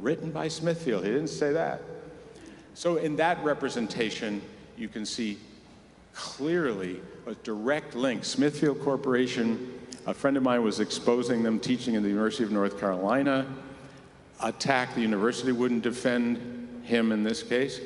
written 0.00 0.30
by 0.30 0.48
Smithfield. 0.48 1.02
He 1.02 1.12
didn't 1.12 1.28
say 1.28 1.54
that. 1.54 1.80
So, 2.74 2.96
in 2.96 3.16
that 3.16 3.42
representation, 3.42 4.42
you 4.76 4.88
can 4.88 5.06
see 5.06 5.38
clearly 6.14 7.00
a 7.26 7.34
direct 7.36 7.94
link. 7.94 8.24
Smithfield 8.24 8.80
Corporation, 8.80 9.78
a 10.06 10.14
friend 10.14 10.36
of 10.36 10.42
mine 10.42 10.62
was 10.62 10.80
exposing 10.80 11.42
them 11.42 11.58
teaching 11.58 11.94
in 11.94 12.02
the 12.02 12.08
University 12.08 12.44
of 12.44 12.50
North 12.50 12.78
Carolina, 12.78 13.46
attacked 14.42 14.94
the 14.94 15.00
university, 15.00 15.52
wouldn't 15.52 15.82
defend 15.82 16.82
him 16.84 17.12
in 17.12 17.22
this 17.22 17.42
case 17.42 17.80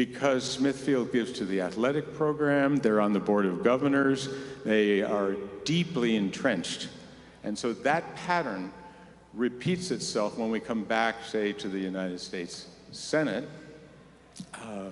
because 0.00 0.50
Smithfield 0.50 1.12
gives 1.12 1.30
to 1.30 1.44
the 1.44 1.60
athletic 1.60 2.14
program, 2.14 2.76
they're 2.76 3.02
on 3.02 3.12
the 3.12 3.20
board 3.20 3.44
of 3.44 3.62
governors, 3.62 4.30
they 4.64 5.02
are 5.02 5.36
deeply 5.66 6.16
entrenched. 6.16 6.88
And 7.44 7.58
so 7.58 7.74
that 7.74 8.16
pattern 8.16 8.72
repeats 9.34 9.90
itself 9.90 10.38
when 10.38 10.50
we 10.50 10.58
come 10.58 10.84
back, 10.84 11.16
say, 11.24 11.52
to 11.52 11.68
the 11.68 11.78
United 11.78 12.18
States 12.18 12.68
Senate. 12.92 13.46
Uh, 14.54 14.88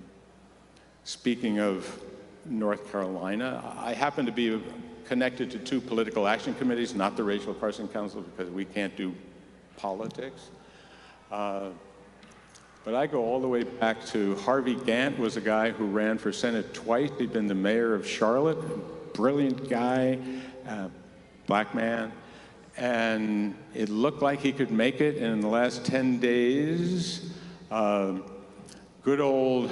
speaking 1.09 1.59
of 1.59 2.05
North 2.45 2.93
Carolina, 2.93 3.75
I 3.79 3.95
happen 3.95 4.27
to 4.27 4.33
be 4.33 4.63
connected 5.07 5.51
to 5.53 5.59
two 5.59 5.81
political 5.81 6.29
action 6.29 6.53
committees, 6.53 6.95
not 6.95 7.17
the 7.17 7.25
Rachel 7.25 7.55
Carson 7.55 7.89
Council, 7.89 8.21
because 8.21 8.53
we 8.53 8.67
can't 8.67 8.95
do 8.95 9.15
politics. 9.79 10.51
Uh, 11.33 11.71
but 12.85 12.95
I 12.95 13.07
go 13.07 13.25
all 13.25 13.41
the 13.41 13.49
way 13.49 13.63
back 13.63 14.05
to 14.09 14.37
Harvey 14.37 14.77
Gantt 14.77 15.17
was 15.17 15.39
a 15.39 15.41
guy 15.41 15.71
who 15.71 15.87
ran 15.87 16.19
for 16.19 16.31
Senate 16.31 16.75
twice. 16.75 17.09
He'd 17.19 17.33
been 17.33 17.47
the 17.47 17.55
mayor 17.55 17.95
of 17.95 18.07
Charlotte, 18.07 19.15
brilliant 19.15 19.71
guy, 19.71 20.19
uh, 20.69 20.89
black 21.47 21.75
man. 21.75 22.13
And 22.77 23.57
it 23.73 23.89
looked 23.89 24.21
like 24.21 24.41
he 24.41 24.53
could 24.53 24.71
make 24.71 25.01
it. 25.01 25.17
And 25.17 25.33
in 25.33 25.41
the 25.41 25.49
last 25.49 25.87
10 25.87 26.21
days, 26.21 27.33
uh, 27.71 28.19
good 29.03 29.21
old, 29.21 29.71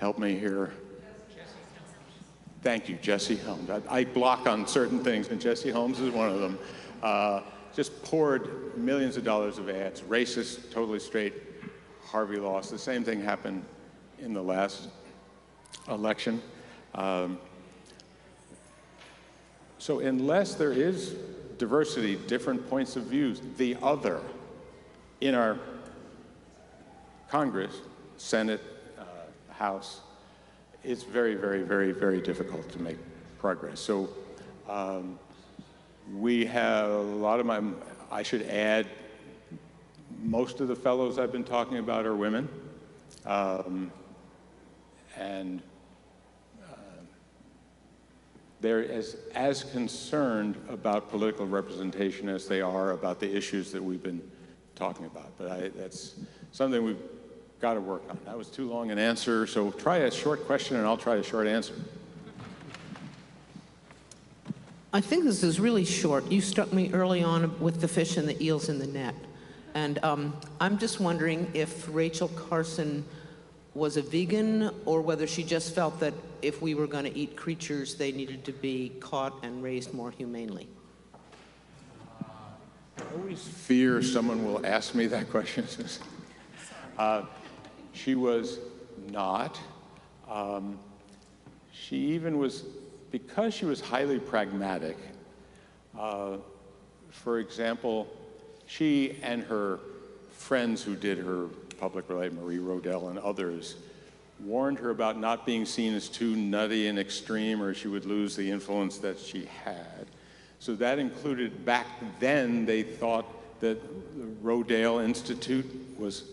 help 0.00 0.18
me 0.18 0.34
here. 0.36 0.72
Thank 2.62 2.88
you, 2.88 2.96
Jesse 2.96 3.36
Helms. 3.36 3.70
I, 3.70 3.80
I, 3.88 4.04
block 4.04 4.46
on 4.46 4.66
certain 4.66 5.04
things, 5.04 5.28
and 5.28 5.40
Jesse 5.40 5.70
Helms 5.70 6.00
is 6.00 6.10
one 6.10 6.30
of 6.30 6.40
them. 6.40 6.58
Uh, 7.02 7.42
just 7.74 8.02
poured 8.02 8.76
millions 8.76 9.16
of 9.16 9.24
dollars 9.24 9.58
of 9.58 9.68
ads, 9.68 10.00
racist, 10.02 10.70
totally 10.70 10.98
straight, 10.98 11.34
Harvey 12.04 12.38
lost. 12.38 12.70
The 12.70 12.78
same 12.78 13.04
thing 13.04 13.22
happened 13.22 13.64
in 14.18 14.32
the 14.32 14.42
last 14.42 14.88
election. 15.88 16.42
Um, 16.94 17.38
so 19.78 20.00
unless 20.00 20.54
there 20.54 20.72
is 20.72 21.14
diversity, 21.58 22.16
different 22.16 22.68
points 22.68 22.96
of 22.96 23.04
views, 23.04 23.40
the 23.56 23.76
other 23.82 24.20
in 25.20 25.34
our 25.34 25.58
Congress, 27.30 27.80
Senate, 28.16 28.60
House, 29.60 30.00
it's 30.82 31.02
very, 31.02 31.34
very, 31.34 31.62
very, 31.62 31.92
very 31.92 32.18
difficult 32.18 32.66
to 32.72 32.80
make 32.80 32.96
progress. 33.38 33.78
So 33.78 34.08
um, 34.66 35.18
we 36.16 36.46
have 36.46 36.88
a 36.88 36.98
lot 36.98 37.40
of 37.40 37.46
my, 37.46 37.60
I 38.10 38.22
should 38.22 38.42
add 38.48 38.86
most 40.22 40.60
of 40.60 40.68
the 40.68 40.74
fellows 40.74 41.18
I've 41.18 41.30
been 41.30 41.44
talking 41.44 41.76
about 41.76 42.06
are 42.06 42.16
women. 42.16 42.48
Um, 43.26 43.92
and 45.18 45.60
uh, 46.64 47.02
they're 48.62 48.90
as, 48.90 49.18
as 49.34 49.64
concerned 49.64 50.56
about 50.70 51.10
political 51.10 51.46
representation 51.46 52.30
as 52.30 52.48
they 52.48 52.62
are 52.62 52.92
about 52.92 53.20
the 53.20 53.30
issues 53.30 53.72
that 53.72 53.84
we've 53.84 54.02
been 54.02 54.22
talking 54.74 55.04
about. 55.04 55.36
But 55.36 55.50
I, 55.50 55.68
that's 55.68 56.14
something 56.50 56.82
we've 56.82 57.19
got 57.60 57.74
to 57.74 57.80
work 57.80 58.02
on. 58.08 58.18
That 58.24 58.38
was 58.38 58.48
too 58.48 58.68
long 58.68 58.90
an 58.90 58.98
answer, 58.98 59.46
so 59.46 59.70
try 59.70 59.98
a 59.98 60.10
short 60.10 60.46
question 60.46 60.76
and 60.76 60.86
I'll 60.86 60.96
try 60.96 61.16
a 61.16 61.22
short 61.22 61.46
answer. 61.46 61.74
I 64.92 65.00
think 65.00 65.24
this 65.24 65.44
is 65.44 65.60
really 65.60 65.84
short. 65.84 66.30
You 66.32 66.40
struck 66.40 66.72
me 66.72 66.90
early 66.92 67.22
on 67.22 67.60
with 67.60 67.80
the 67.80 67.86
fish 67.86 68.16
and 68.16 68.26
the 68.26 68.42
eels 68.42 68.68
in 68.68 68.78
the 68.78 68.86
net. 68.86 69.14
And 69.74 70.02
um, 70.02 70.36
I'm 70.60 70.78
just 70.78 70.98
wondering 70.98 71.48
if 71.54 71.86
Rachel 71.94 72.28
Carson 72.28 73.04
was 73.74 73.96
a 73.96 74.02
vegan 74.02 74.70
or 74.86 75.00
whether 75.00 75.28
she 75.28 75.44
just 75.44 75.74
felt 75.74 76.00
that 76.00 76.14
if 76.42 76.60
we 76.60 76.74
were 76.74 76.88
going 76.88 77.04
to 77.04 77.16
eat 77.16 77.36
creatures, 77.36 77.94
they 77.94 78.10
needed 78.10 78.44
to 78.46 78.52
be 78.52 78.90
caught 78.98 79.44
and 79.44 79.62
raised 79.62 79.94
more 79.94 80.10
humanely. 80.10 80.66
I 82.98 83.02
always 83.16 83.40
fear 83.46 84.02
someone 84.02 84.44
will 84.44 84.66
ask 84.66 84.94
me 84.94 85.06
that 85.06 85.30
question. 85.30 85.66
uh, 86.98 87.22
she 87.92 88.14
was 88.14 88.58
not. 89.10 89.58
Um, 90.28 90.78
she 91.72 91.96
even 91.96 92.38
was, 92.38 92.64
because 93.10 93.54
she 93.54 93.64
was 93.64 93.80
highly 93.80 94.18
pragmatic, 94.18 94.96
uh, 95.98 96.36
for 97.10 97.38
example, 97.38 98.06
she 98.66 99.18
and 99.22 99.42
her 99.44 99.80
friends 100.30 100.82
who 100.82 100.94
did 100.94 101.18
her 101.18 101.46
public 101.78 102.08
relate, 102.08 102.32
Marie 102.32 102.58
Rodell 102.58 103.10
and 103.10 103.18
others, 103.18 103.76
warned 104.38 104.78
her 104.78 104.90
about 104.90 105.18
not 105.18 105.44
being 105.44 105.66
seen 105.66 105.94
as 105.94 106.08
too 106.08 106.36
nutty 106.36 106.86
and 106.86 106.98
extreme 106.98 107.62
or 107.62 107.74
she 107.74 107.88
would 107.88 108.06
lose 108.06 108.36
the 108.36 108.50
influence 108.50 108.98
that 108.98 109.18
she 109.18 109.48
had. 109.64 110.06
So 110.58 110.74
that 110.76 110.98
included, 110.98 111.64
back 111.64 111.86
then, 112.20 112.66
they 112.66 112.82
thought 112.82 113.26
that 113.60 113.80
the 114.16 114.24
Rodale 114.42 115.02
Institute 115.04 115.66
was 115.98 116.24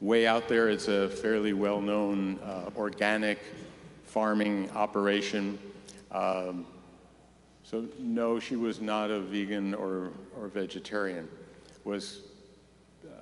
way 0.00 0.26
out 0.26 0.48
there. 0.48 0.68
It's 0.68 0.88
a 0.88 1.08
fairly 1.08 1.52
well-known 1.52 2.38
uh, 2.40 2.70
organic 2.76 3.38
farming 4.04 4.70
operation. 4.74 5.58
Um, 6.10 6.66
so 7.62 7.86
no, 7.98 8.40
she 8.40 8.56
was 8.56 8.80
not 8.80 9.10
a 9.10 9.20
vegan 9.20 9.74
or, 9.74 10.10
or 10.36 10.48
vegetarian. 10.48 11.28
Was, 11.84 12.20
uh, 13.06 13.12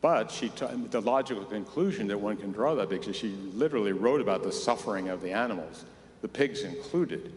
but 0.00 0.30
she 0.30 0.48
the 0.90 1.00
logical 1.00 1.44
conclusion 1.44 2.06
that 2.08 2.18
one 2.18 2.36
can 2.36 2.52
draw 2.52 2.74
that 2.76 2.88
because 2.88 3.16
she 3.16 3.30
literally 3.54 3.92
wrote 3.92 4.20
about 4.20 4.42
the 4.42 4.52
suffering 4.52 5.08
of 5.08 5.20
the 5.20 5.32
animals, 5.32 5.84
the 6.22 6.28
pigs 6.28 6.62
included. 6.62 7.32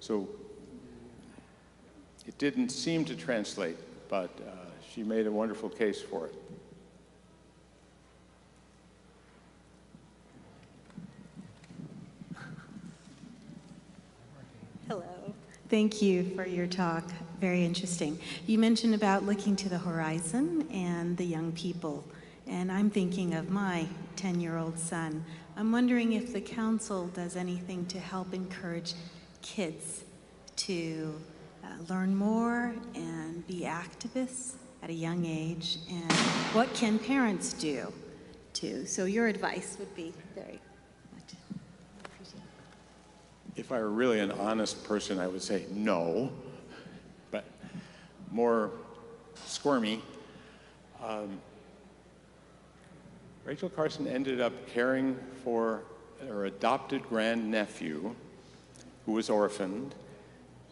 So 0.00 0.28
it 2.26 2.36
didn't 2.38 2.68
seem 2.68 3.04
to 3.06 3.16
translate, 3.16 3.76
but 4.08 4.30
uh, 4.46 4.50
she 4.92 5.02
made 5.02 5.26
a 5.26 5.32
wonderful 5.32 5.70
case 5.70 6.00
for 6.00 6.26
it. 6.26 6.34
Thank 15.68 16.00
you 16.00 16.24
for 16.34 16.46
your 16.46 16.66
talk. 16.66 17.04
Very 17.42 17.62
interesting. 17.62 18.18
You 18.46 18.58
mentioned 18.58 18.94
about 18.94 19.24
looking 19.24 19.54
to 19.56 19.68
the 19.68 19.76
horizon 19.76 20.66
and 20.72 21.14
the 21.14 21.26
young 21.26 21.52
people, 21.52 22.06
and 22.46 22.72
I'm 22.72 22.88
thinking 22.88 23.34
of 23.34 23.50
my 23.50 23.86
10 24.16 24.40
year 24.40 24.56
old 24.56 24.78
son. 24.78 25.22
I'm 25.58 25.70
wondering 25.70 26.14
if 26.14 26.32
the 26.32 26.40
council 26.40 27.08
does 27.08 27.36
anything 27.36 27.84
to 27.86 27.98
help 27.98 28.32
encourage 28.32 28.94
kids 29.42 30.04
to 30.56 31.14
uh, 31.62 31.68
learn 31.90 32.16
more 32.16 32.74
and 32.94 33.46
be 33.46 33.60
activists 33.60 34.54
at 34.82 34.88
a 34.88 34.94
young 34.94 35.26
age, 35.26 35.80
and 35.90 36.12
what 36.54 36.72
can 36.72 36.98
parents 36.98 37.52
do 37.52 37.92
to? 38.54 38.86
So, 38.86 39.04
your 39.04 39.26
advice 39.26 39.76
would 39.78 39.94
be 39.94 40.14
very 40.34 40.60
if 43.58 43.72
I 43.72 43.80
were 43.80 43.90
really 43.90 44.20
an 44.20 44.30
honest 44.30 44.84
person, 44.84 45.18
I 45.18 45.26
would 45.26 45.42
say 45.42 45.66
no, 45.70 46.30
but 47.32 47.44
more 48.30 48.70
squirmy. 49.34 50.00
Um, 51.04 51.40
Rachel 53.44 53.68
Carson 53.68 54.06
ended 54.06 54.40
up 54.40 54.52
caring 54.68 55.18
for 55.42 55.82
her 56.26 56.46
adopted 56.46 57.02
grandnephew 57.08 58.14
who 59.06 59.12
was 59.12 59.28
orphaned. 59.28 59.92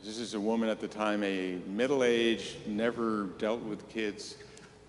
This 0.05 0.18
is 0.18 0.34
a 0.34 0.41
woman 0.41 0.68
at 0.68 0.80
the 0.80 0.89
time, 0.89 1.24
a 1.24 1.57
middle 1.66 2.05
aged, 2.05 2.68
never 2.68 3.24
dealt 3.39 3.62
with 3.62 3.89
kids. 3.89 4.37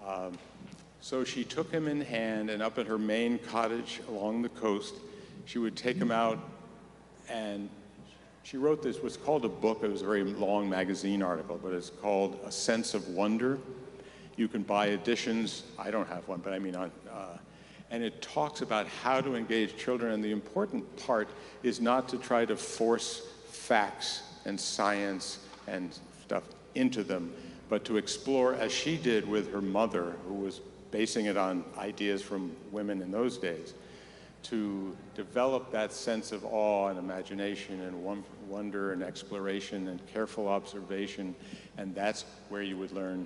Um, 0.06 0.38
so 1.02 1.24
she 1.24 1.44
took 1.44 1.72
him 1.72 1.88
in 1.88 2.02
hand, 2.02 2.52
and 2.52 2.62
up 2.62 2.78
at 2.78 2.86
her 2.86 3.00
Maine 3.00 3.40
cottage 3.40 4.02
along 4.08 4.44
the 4.44 4.50
coast, 4.50 4.94
she 5.46 5.58
would 5.58 5.76
take 5.76 5.98
him 5.98 6.12
out 6.12 6.38
and 7.30 7.70
she 8.50 8.56
wrote 8.56 8.82
this, 8.82 9.04
what's 9.04 9.18
called 9.18 9.44
a 9.44 9.50
book. 9.50 9.80
It 9.84 9.92
was 9.92 10.04
a 10.04 10.06
very 10.06 10.24
long 10.24 10.70
magazine 10.70 11.22
article, 11.22 11.60
but 11.62 11.74
it's 11.74 11.90
called 11.90 12.40
A 12.46 12.52
Sense 12.52 12.94
of 12.94 13.10
Wonder. 13.10 13.60
You 14.38 14.48
can 14.48 14.64
buy 14.64 14.88
editions. 14.88 15.64
I 15.78 15.92
don't 15.92 16.08
have 16.08 16.26
one, 16.30 16.40
but 16.42 16.54
I 16.54 16.60
mean, 16.60 16.74
uh, 16.74 16.88
and 17.92 18.04
it 18.04 18.22
talks 18.22 18.62
about 18.62 18.88
how 18.88 19.20
to 19.20 19.36
engage 19.36 19.76
children. 19.76 20.14
And 20.14 20.24
the 20.24 20.32
important 20.32 20.96
part 20.96 21.28
is 21.62 21.82
not 21.82 22.08
to 22.10 22.18
try 22.18 22.46
to 22.46 22.56
force 22.56 23.28
facts 23.50 24.24
and 24.46 24.58
science 24.58 25.40
and 25.68 25.98
stuff 26.24 26.44
into 26.76 27.04
them, 27.04 27.34
but 27.68 27.84
to 27.84 27.98
explore, 27.98 28.54
as 28.56 28.72
she 28.72 28.96
did 28.96 29.28
with 29.28 29.52
her 29.52 29.62
mother, 29.62 30.16
who 30.26 30.36
was 30.36 30.62
basing 30.92 31.26
it 31.26 31.36
on 31.36 31.66
ideas 31.78 32.22
from 32.22 32.56
women 32.72 33.02
in 33.02 33.12
those 33.12 33.38
days 33.38 33.74
to 34.44 34.96
develop 35.16 35.72
that 35.72 35.92
sense 35.92 36.32
of 36.32 36.46
awe 36.46 36.88
and 36.88 37.00
imagination 37.00 37.82
and 37.82 38.24
wonder 38.48 38.94
and 38.94 39.04
exploration 39.04 39.88
and 39.88 40.06
careful 40.08 40.48
observation, 40.48 41.36
and 41.78 41.94
that's 41.94 42.26
where 42.50 42.62
you 42.62 42.78
would 42.78 42.92
learn 42.92 43.26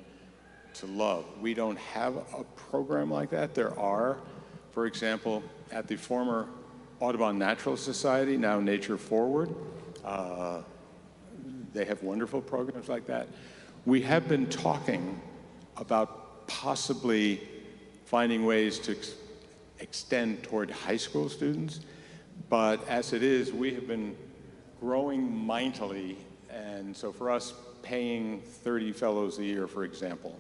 to 0.73 0.85
love. 0.87 1.25
We 1.41 1.53
don't 1.53 1.77
have 1.77 2.15
a 2.15 2.43
program 2.55 3.11
like 3.11 3.29
that. 3.31 3.53
There 3.53 3.77
are, 3.77 4.17
for 4.71 4.85
example, 4.85 5.43
at 5.71 5.87
the 5.87 5.95
former 5.95 6.47
Audubon 6.99 7.37
Naturalist 7.37 7.83
Society, 7.83 8.37
now 8.37 8.59
Nature 8.59 8.97
Forward, 8.97 9.53
uh, 10.05 10.61
they 11.73 11.85
have 11.85 12.03
wonderful 12.03 12.41
programs 12.41 12.89
like 12.89 13.05
that. 13.07 13.27
We 13.85 14.01
have 14.01 14.27
been 14.27 14.47
talking 14.47 15.19
about 15.77 16.47
possibly 16.47 17.41
finding 18.05 18.45
ways 18.45 18.77
to 18.79 18.95
extend 19.81 20.43
toward 20.43 20.71
high 20.71 20.97
school 20.97 21.27
students. 21.27 21.81
But 22.49 22.87
as 22.87 23.13
it 23.13 23.23
is, 23.23 23.51
we 23.51 23.73
have 23.73 23.87
been 23.87 24.15
growing 24.79 25.35
mightily. 25.45 26.17
And 26.49 26.95
so 26.95 27.11
for 27.11 27.29
us, 27.29 27.53
paying 27.81 28.41
30 28.41 28.91
fellows 28.91 29.39
a 29.39 29.43
year, 29.43 29.67
for 29.67 29.83
example, 29.83 30.39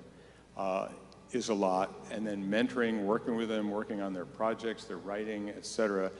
uh, 0.57 0.89
is 1.31 1.49
a 1.49 1.53
lot. 1.53 1.93
And 2.11 2.25
then 2.25 2.49
mentoring, 2.49 3.03
working 3.03 3.35
with 3.35 3.49
them, 3.49 3.71
working 3.71 4.01
on 4.01 4.13
their 4.13 4.25
projects, 4.25 4.85
their 4.85 4.97
writing, 4.97 5.49
et 5.49 5.65
cetera. 5.65 6.11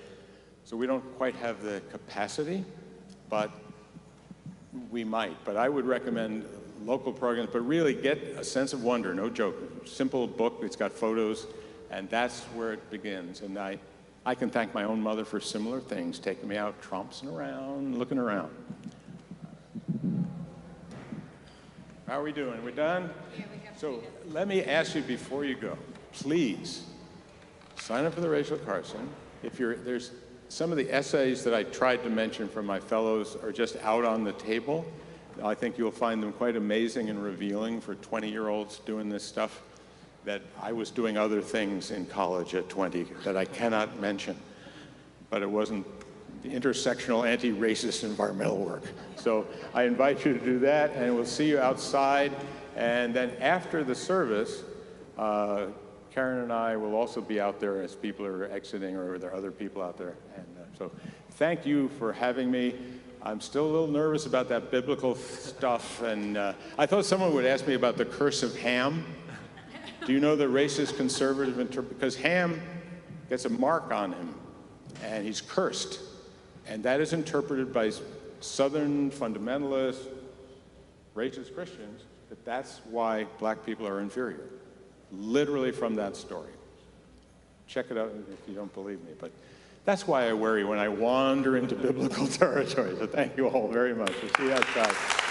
So 0.63 0.77
we 0.77 0.87
don't 0.87 1.03
quite 1.17 1.35
have 1.35 1.61
the 1.61 1.81
capacity, 1.91 2.63
but 3.29 3.51
we 4.89 5.03
might. 5.03 5.43
But 5.43 5.57
I 5.57 5.69
would 5.69 5.85
recommend 5.85 6.45
local 6.85 7.11
programs, 7.11 7.49
but 7.51 7.61
really 7.61 7.93
get 7.93 8.17
a 8.37 8.43
sense 8.43 8.73
of 8.73 8.83
wonder, 8.83 9.13
no 9.13 9.29
joke. 9.29 9.55
Simple 9.85 10.27
book, 10.27 10.59
it's 10.61 10.75
got 10.75 10.91
photos, 10.91 11.47
and 11.91 12.09
that's 12.09 12.41
where 12.55 12.73
it 12.73 12.89
begins. 12.89 13.41
And 13.41 13.57
I, 13.57 13.77
I 14.25 14.33
can 14.33 14.49
thank 14.49 14.73
my 14.73 14.85
own 14.85 15.01
mother 15.01 15.25
for 15.25 15.39
similar 15.39 15.79
things, 15.79 16.17
taking 16.17 16.47
me 16.47 16.57
out 16.57 16.81
tromping 16.81 17.31
around, 17.31 17.97
looking 17.97 18.17
around. 18.17 18.49
How 22.07 22.19
are 22.19 22.23
we 22.23 22.31
doing? 22.31 22.63
We 22.63 22.71
done? 22.71 23.09
Yeah, 23.37 23.45
we 23.51 23.65
have 23.65 23.77
so 23.77 24.01
let 24.29 24.47
me 24.47 24.63
ask 24.63 24.95
you 24.95 25.01
before 25.01 25.45
you 25.45 25.55
go, 25.55 25.77
please 26.11 26.85
sign 27.77 28.05
up 28.05 28.13
for 28.13 28.21
the 28.21 28.29
Rachel 28.29 28.57
Carson. 28.57 29.07
If 29.43 29.59
you're 29.59 29.75
there's 29.75 30.11
some 30.49 30.71
of 30.71 30.77
the 30.77 30.93
essays 30.93 31.45
that 31.45 31.53
I 31.53 31.63
tried 31.63 32.03
to 32.03 32.09
mention 32.09 32.49
from 32.49 32.65
my 32.65 32.81
fellows 32.81 33.37
are 33.41 33.53
just 33.53 33.77
out 33.77 34.03
on 34.03 34.25
the 34.25 34.33
table. 34.33 34.85
I 35.41 35.53
think 35.53 35.77
you'll 35.77 35.91
find 35.91 36.21
them 36.21 36.33
quite 36.33 36.57
amazing 36.57 37.09
and 37.09 37.23
revealing 37.23 37.79
for 37.79 37.95
20 37.95 38.29
year 38.29 38.49
olds 38.49 38.79
doing 38.79 39.07
this 39.07 39.23
stuff 39.23 39.61
that 40.25 40.41
I 40.61 40.71
was 40.71 40.91
doing 40.91 41.17
other 41.17 41.41
things 41.41 41.91
in 41.91 42.05
college 42.05 42.53
at 42.55 42.69
20 42.69 43.03
that 43.23 43.35
I 43.35 43.45
cannot 43.45 43.99
mention, 43.99 44.37
but 45.29 45.41
it 45.41 45.49
wasn't 45.49 45.85
the 46.43 46.49
intersectional 46.49 47.27
anti-racist 47.27 48.03
environmental 48.03 48.57
work. 48.57 48.83
So 49.15 49.45
I 49.73 49.83
invite 49.83 50.25
you 50.25 50.33
to 50.37 50.43
do 50.43 50.59
that, 50.59 50.91
and 50.95 51.15
we'll 51.15 51.25
see 51.25 51.49
you 51.49 51.59
outside. 51.59 52.31
And 52.75 53.13
then 53.13 53.31
after 53.39 53.83
the 53.83 53.95
service, 53.95 54.63
Uh, 55.17 55.67
Karen 56.13 56.41
and 56.43 56.51
I 56.51 56.75
will 56.75 56.95
also 56.95 57.21
be 57.21 57.39
out 57.39 57.59
there 57.59 57.81
as 57.83 57.95
people 57.95 58.25
are 58.25 58.45
exiting, 58.51 58.95
or 58.95 59.17
there 59.17 59.29
are 59.29 59.35
other 59.35 59.51
people 59.51 59.81
out 59.81 59.97
there. 59.97 60.15
And 60.35 60.45
uh, 60.57 60.77
so, 60.77 60.91
thank 61.37 61.65
you 61.65 61.89
for 61.99 62.11
having 62.11 62.49
me. 62.49 62.75
I'm 63.21 63.39
still 63.39 63.65
a 63.65 63.71
little 63.71 63.87
nervous 63.87 64.25
about 64.25 64.49
that 64.49 64.71
biblical 64.71 65.15
stuff, 65.15 66.01
and 66.01 66.37
uh, 66.37 66.53
I 66.77 66.85
thought 66.87 67.05
someone 67.05 67.33
would 67.33 67.45
ask 67.45 67.67
me 67.67 67.75
about 67.75 67.97
the 67.97 68.05
curse 68.05 68.41
of 68.41 68.57
Ham. 68.57 69.05
Do 70.05 70.13
you 70.13 70.19
know 70.19 70.35
the 70.35 70.45
racist 70.45 70.97
conservative? 70.97 71.57
Because 71.89 72.15
Ham 72.15 72.59
gets 73.29 73.45
a 73.45 73.49
mark 73.49 73.91
on 73.91 74.13
him, 74.13 74.35
and 75.03 75.25
he's 75.25 75.41
cursed, 75.41 75.99
and 76.67 76.83
that 76.83 76.99
is 76.99 77.13
interpreted 77.13 77.71
by 77.71 77.91
Southern 78.39 79.11
fundamentalists, 79.11 80.07
racist 81.15 81.53
Christians, 81.53 82.01
that 82.29 82.43
that's 82.45 82.81
why 82.89 83.25
black 83.39 83.65
people 83.65 83.87
are 83.87 83.99
inferior. 83.99 84.49
Literally 85.11 85.71
from 85.71 85.95
that 85.95 86.15
story. 86.15 86.49
Check 87.67 87.91
it 87.91 87.97
out 87.97 88.11
if 88.31 88.49
you 88.49 88.55
don't 88.55 88.73
believe 88.73 88.99
me. 89.03 89.11
But 89.19 89.31
that's 89.85 90.07
why 90.07 90.29
I 90.29 90.33
worry 90.33 90.63
when 90.63 90.79
I 90.79 90.87
wander 90.87 91.57
into 91.57 91.75
biblical 91.75 92.27
territory. 92.39 92.95
So 92.97 93.07
thank 93.07 93.37
you 93.37 93.47
all 93.47 93.67
very 93.67 93.93
much. 93.93 94.13
We'll 94.21 94.33
see 94.33 94.45
you 94.45 94.53
outside. 94.53 95.30